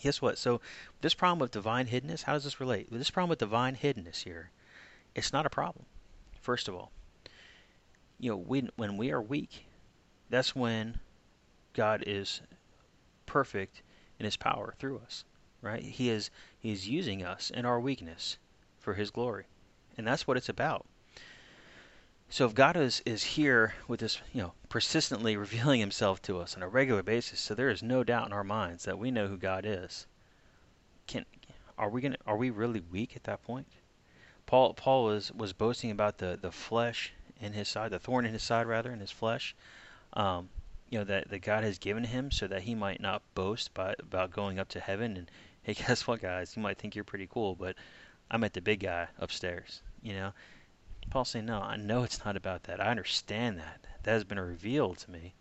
Guess 0.00 0.20
what? 0.20 0.38
So 0.38 0.60
this 1.00 1.14
problem 1.14 1.42
of 1.42 1.50
divine 1.50 1.86
hiddenness, 1.86 2.24
how 2.24 2.34
does 2.34 2.44
this 2.44 2.60
relate? 2.60 2.88
This 2.90 3.10
problem 3.10 3.30
with 3.30 3.38
divine 3.38 3.76
hiddenness 3.76 4.24
here 4.24 4.50
it's 5.14 5.32
not 5.32 5.46
a 5.46 5.50
problem. 5.50 5.86
First 6.40 6.68
of 6.68 6.74
all, 6.74 6.90
you 8.18 8.30
know, 8.30 8.36
we, 8.36 8.68
when 8.76 8.96
we 8.96 9.12
are 9.12 9.22
weak, 9.22 9.66
that's 10.28 10.54
when 10.54 10.98
God 11.72 12.02
is 12.06 12.42
perfect 13.26 13.82
in 14.18 14.24
His 14.24 14.36
power 14.36 14.74
through 14.78 14.98
us, 14.98 15.24
right? 15.62 15.82
He 15.82 16.10
is 16.10 16.30
He 16.58 16.72
is 16.72 16.88
using 16.88 17.22
us 17.24 17.50
in 17.50 17.64
our 17.64 17.80
weakness 17.80 18.38
for 18.78 18.94
His 18.94 19.10
glory, 19.10 19.44
and 19.96 20.06
that's 20.06 20.26
what 20.26 20.36
it's 20.36 20.48
about. 20.48 20.86
So 22.34 22.46
if 22.46 22.52
God 22.52 22.76
is 22.76 23.00
is 23.06 23.22
here 23.22 23.74
with 23.86 24.00
this, 24.00 24.20
you 24.32 24.42
know, 24.42 24.54
persistently 24.68 25.36
revealing 25.46 25.78
Himself 25.78 26.20
to 26.22 26.40
us 26.40 26.56
on 26.56 26.64
a 26.64 26.68
regular 26.68 27.04
basis, 27.04 27.38
so 27.38 27.54
there 27.54 27.70
is 27.70 27.80
no 27.80 28.02
doubt 28.02 28.26
in 28.26 28.32
our 28.32 28.42
minds 28.42 28.86
that 28.86 28.98
we 28.98 29.12
know 29.12 29.28
who 29.28 29.36
God 29.36 29.64
is. 29.64 30.08
Can 31.06 31.26
are 31.78 31.88
we 31.88 32.00
gonna 32.00 32.16
are 32.26 32.36
we 32.36 32.50
really 32.50 32.80
weak 32.80 33.14
at 33.14 33.22
that 33.22 33.44
point? 33.44 33.68
Paul 34.46 34.74
Paul 34.74 35.04
was 35.04 35.30
was 35.30 35.52
boasting 35.52 35.92
about 35.92 36.18
the 36.18 36.36
the 36.36 36.50
flesh 36.50 37.12
in 37.40 37.52
his 37.52 37.68
side, 37.68 37.92
the 37.92 38.00
thorn 38.00 38.26
in 38.26 38.32
his 38.32 38.42
side 38.42 38.66
rather, 38.66 38.90
in 38.90 38.98
his 38.98 39.12
flesh. 39.12 39.54
Um, 40.14 40.48
you 40.90 40.98
know 40.98 41.04
that 41.04 41.30
that 41.30 41.38
God 41.38 41.62
has 41.62 41.78
given 41.78 42.02
him 42.02 42.32
so 42.32 42.48
that 42.48 42.62
he 42.62 42.74
might 42.74 43.00
not 43.00 43.22
boast 43.36 43.72
by, 43.74 43.94
about 44.00 44.32
going 44.32 44.58
up 44.58 44.70
to 44.70 44.80
heaven 44.80 45.16
and 45.16 45.30
hey 45.62 45.74
guess 45.86 46.04
what 46.08 46.20
guys 46.20 46.56
you 46.56 46.62
might 46.62 46.78
think 46.78 46.96
you're 46.96 47.04
pretty 47.04 47.28
cool 47.30 47.54
but 47.54 47.76
I'm 48.28 48.42
at 48.42 48.54
the 48.54 48.60
big 48.60 48.80
guy 48.80 49.06
upstairs 49.20 49.82
you 50.02 50.14
know 50.14 50.32
Paul's 51.10 51.30
saying 51.30 51.46
no 51.46 51.60
I 51.60 51.76
know 51.76 52.02
it's 52.02 52.24
not 52.24 52.36
about 52.36 52.64
that 52.64 52.80
I 52.80 52.90
understand 52.90 53.58
that 53.58 53.86
that 54.02 54.10
has 54.10 54.24
been 54.24 54.40
revealed 54.40 54.98
to 54.98 55.10
me 55.10 55.34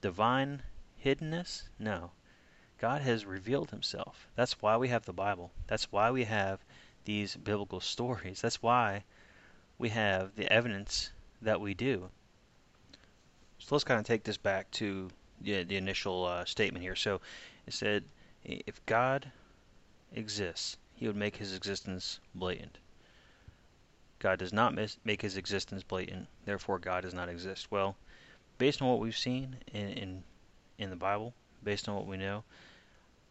divine 0.00 0.62
hiddenness 1.04 1.64
no 1.78 2.10
God 2.78 3.02
has 3.02 3.24
revealed 3.24 3.70
himself 3.70 4.28
that's 4.36 4.60
why 4.60 4.76
we 4.76 4.88
have 4.88 5.04
the 5.04 5.12
Bible 5.12 5.52
that's 5.66 5.90
why 5.90 6.10
we 6.10 6.24
have 6.24 6.64
these 7.04 7.36
biblical 7.36 7.80
stories. 7.94 8.40
That's 8.40 8.62
why 8.62 9.04
we 9.78 9.88
have 9.90 10.34
the 10.36 10.50
evidence 10.52 11.10
that 11.40 11.60
we 11.60 11.74
do. 11.74 12.10
So 13.58 13.74
let's 13.74 13.84
kind 13.84 14.00
of 14.00 14.06
take 14.06 14.24
this 14.24 14.36
back 14.36 14.70
to 14.72 15.08
the, 15.40 15.64
the 15.64 15.76
initial 15.76 16.24
uh, 16.24 16.44
statement 16.44 16.82
here. 16.82 16.96
So 16.96 17.20
it 17.66 17.72
said, 17.72 18.04
if 18.44 18.84
God 18.86 19.30
exists, 20.12 20.76
he 20.94 21.06
would 21.06 21.16
make 21.16 21.36
his 21.36 21.54
existence 21.54 22.18
blatant. 22.34 22.78
God 24.22 24.38
does 24.38 24.52
not 24.52 24.78
make 25.04 25.20
his 25.20 25.36
existence 25.36 25.82
blatant, 25.82 26.28
therefore 26.44 26.78
God 26.78 27.00
does 27.00 27.12
not 27.12 27.28
exist. 27.28 27.72
Well, 27.72 27.96
based 28.56 28.80
on 28.80 28.86
what 28.86 29.00
we've 29.00 29.16
seen 29.16 29.56
in, 29.72 29.88
in 29.88 30.24
in 30.78 30.90
the 30.90 30.96
Bible, 30.96 31.34
based 31.64 31.88
on 31.88 31.96
what 31.96 32.06
we 32.06 32.16
know, 32.16 32.44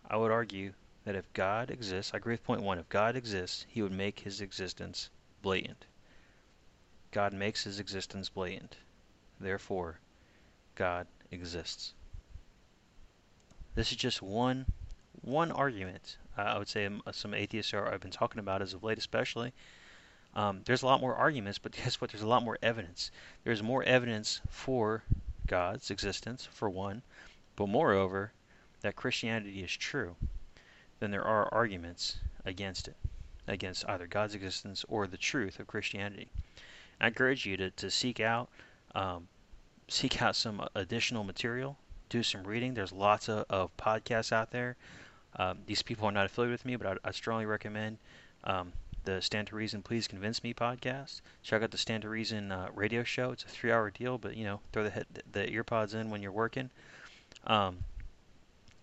I 0.10 0.17
would 0.17 0.32
argue 0.32 0.73
that 1.06 1.15
if 1.15 1.32
God 1.32 1.71
exists, 1.71 2.13
I 2.13 2.17
agree 2.17 2.34
with 2.34 2.43
point 2.43 2.62
one, 2.62 2.77
if 2.77 2.89
God 2.89 3.15
exists, 3.15 3.65
he 3.69 3.82
would 3.82 3.93
make 3.93 4.19
his 4.19 4.41
existence 4.41 5.10
blatant. 5.41 5.86
God 7.12 7.32
makes 7.32 7.63
his 7.63 7.80
existence 7.80 8.27
blatant. 8.27 8.75
Therefore, 9.39 9.97
God 10.75 11.08
exists. 11.32 11.93
This 13.75 13.91
is 13.91 13.97
just 13.97 14.21
one 14.21 14.65
one 15.21 15.54
argument. 15.54 16.17
Uh, 16.38 16.41
I 16.41 16.58
would 16.58 16.67
say 16.67 16.86
um, 16.86 17.01
some 17.13 17.34
atheists 17.34 17.73
are 17.73 17.88
I've 17.88 18.01
been 18.01 18.12
talking 18.12 18.39
about 18.39 18.62
as 18.62 18.73
of 18.73 18.84
late, 18.84 18.97
especially. 18.97 19.54
Um, 20.36 20.62
there's 20.65 20.84
a 20.84 20.86
lot 20.86 21.02
more 21.02 21.15
arguments, 21.15 21.60
but 21.60 21.72
guess 21.84 22.00
what? 22.00 22.12
There's 22.12 22.24
a 22.24 22.28
lot 22.28 22.44
more 22.44 22.58
evidence. 22.62 23.12
There's 23.44 23.63
more 23.63 23.84
evidence 23.84 24.41
for 24.50 25.04
God's 25.48 25.91
existence, 25.91 26.48
for 26.52 26.70
one, 26.70 27.02
but 27.56 27.67
moreover, 27.67 28.32
that 28.82 28.96
Christianity 28.96 29.63
is 29.63 29.72
true 29.72 30.15
then 31.02 31.12
there 31.12 31.26
are 31.26 31.52
arguments 31.52 32.20
against 32.46 32.88
it, 32.88 32.96
against 33.48 33.84
either 33.89 34.06
God's 34.08 34.36
existence 34.36 34.86
or 34.88 35.08
the 35.08 35.17
truth 35.17 35.60
of 35.60 35.67
Christianity. 35.67 36.30
I 37.02 37.08
encourage 37.08 37.46
you 37.46 37.58
to, 37.58 37.72
to 37.72 37.91
seek 37.91 38.20
out 38.22 38.50
um, 38.94 39.28
seek 39.88 40.22
out 40.22 40.36
some 40.36 40.65
additional 40.76 41.24
material, 41.24 41.78
do 42.10 42.24
some 42.24 42.44
reading. 42.44 42.74
There's 42.74 42.91
lots 42.91 43.30
of, 43.30 43.46
of 43.50 43.76
podcasts 43.78 44.32
out 44.32 44.52
there. 44.52 44.78
Um, 45.38 45.60
these 45.65 45.82
people 45.82 46.08
are 46.08 46.12
not 46.12 46.26
affiliated 46.26 46.54
with 46.54 46.65
me, 46.65 46.76
but 46.76 46.88
I, 46.88 47.10
I 47.10 47.12
strongly 47.12 47.46
recommend 47.46 47.98
um, 48.44 48.72
the 49.04 49.22
Stand 49.22 49.48
to 49.48 49.56
Reason 49.56 49.82
Please 49.82 50.08
Convince 50.08 50.44
Me 50.44 50.54
podcast. 50.54 51.22
Check 51.44 51.64
out 51.64 51.72
the 51.72 51.78
Stand 51.78 52.04
to 52.04 52.10
Reason 52.10 52.52
uh, 52.52 52.70
radio 52.74 53.04
show. 53.04 53.32
It's 53.32 53.44
a 53.44 53.48
three-hour 53.48 53.92
deal, 53.92 54.18
but 54.18 54.36
you 54.38 54.44
know, 54.44 54.60
throw 54.72 54.84
the 54.84 54.90
head, 54.90 55.06
the 55.32 55.48
earpods 55.48 55.94
in 55.94 56.10
when 56.10 56.22
you're 56.22 56.32
working. 56.32 56.70
Um, 57.46 57.80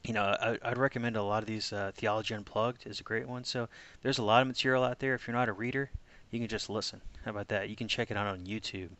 you 0.04 0.14
know, 0.14 0.22
I, 0.22 0.58
I'd 0.62 0.78
recommend 0.78 1.16
a 1.16 1.22
lot 1.22 1.42
of 1.42 1.46
these. 1.46 1.72
Uh, 1.72 1.92
Theology 1.94 2.34
Unplugged 2.34 2.86
is 2.86 3.00
a 3.00 3.04
great 3.04 3.28
one. 3.28 3.44
So 3.44 3.68
there's 4.02 4.18
a 4.18 4.24
lot 4.24 4.42
of 4.42 4.48
material 4.48 4.84
out 4.84 4.98
there. 4.98 5.14
If 5.14 5.26
you're 5.26 5.36
not 5.36 5.48
a 5.48 5.52
reader, 5.52 5.90
you 6.30 6.38
can 6.38 6.48
just 6.48 6.70
listen. 6.70 7.00
How 7.24 7.30
about 7.32 7.48
that? 7.48 7.68
You 7.68 7.76
can 7.76 7.88
check 7.88 8.10
it 8.10 8.16
out 8.16 8.26
on 8.26 8.46
YouTube. 8.46 8.90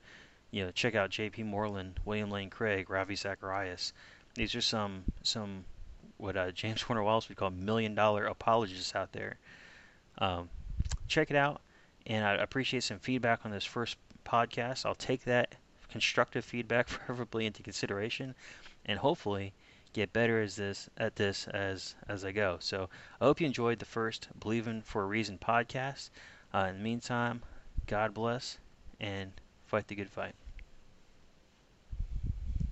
You 0.50 0.64
know, 0.64 0.70
check 0.70 0.94
out 0.94 1.10
J.P. 1.10 1.42
Moreland, 1.44 2.00
William 2.04 2.30
Lane 2.30 2.50
Craig, 2.50 2.90
Ravi 2.90 3.16
Zacharias. 3.16 3.92
These 4.34 4.54
are 4.54 4.60
some 4.60 5.04
some 5.22 5.64
what 6.16 6.36
uh, 6.36 6.50
James 6.50 6.86
Warner 6.88 7.02
Wallace 7.02 7.28
would 7.28 7.38
call 7.38 7.50
million 7.50 7.94
dollar 7.94 8.26
apologists 8.26 8.94
out 8.94 9.12
there. 9.12 9.38
Um, 10.18 10.48
check 11.06 11.30
it 11.30 11.36
out, 11.36 11.60
and 12.06 12.24
I 12.24 12.34
appreciate 12.34 12.84
some 12.84 12.98
feedback 12.98 13.44
on 13.44 13.50
this 13.50 13.64
first 13.64 13.96
podcast. 14.24 14.86
I'll 14.86 14.94
take 14.94 15.24
that 15.24 15.54
constructive 15.90 16.44
feedback 16.44 16.86
preferably 16.88 17.46
into 17.46 17.62
consideration, 17.62 18.34
and 18.86 18.98
hopefully 18.98 19.52
get 19.92 20.12
better 20.12 20.40
as 20.40 20.56
this 20.56 20.88
at 20.98 21.16
this 21.16 21.48
as 21.48 21.94
as 22.08 22.24
I 22.24 22.32
go. 22.32 22.58
So 22.60 22.88
I 23.20 23.24
hope 23.24 23.40
you 23.40 23.46
enjoyed 23.46 23.78
the 23.78 23.84
first 23.84 24.28
Believing 24.38 24.82
for 24.82 25.02
a 25.02 25.06
Reason 25.06 25.38
podcast. 25.38 26.10
Uh, 26.54 26.66
in 26.70 26.78
the 26.78 26.82
meantime, 26.82 27.42
God 27.86 28.14
bless 28.14 28.58
and 29.00 29.32
fight 29.66 29.88
the 29.88 29.94
good 29.94 30.10
fight. 30.10 30.34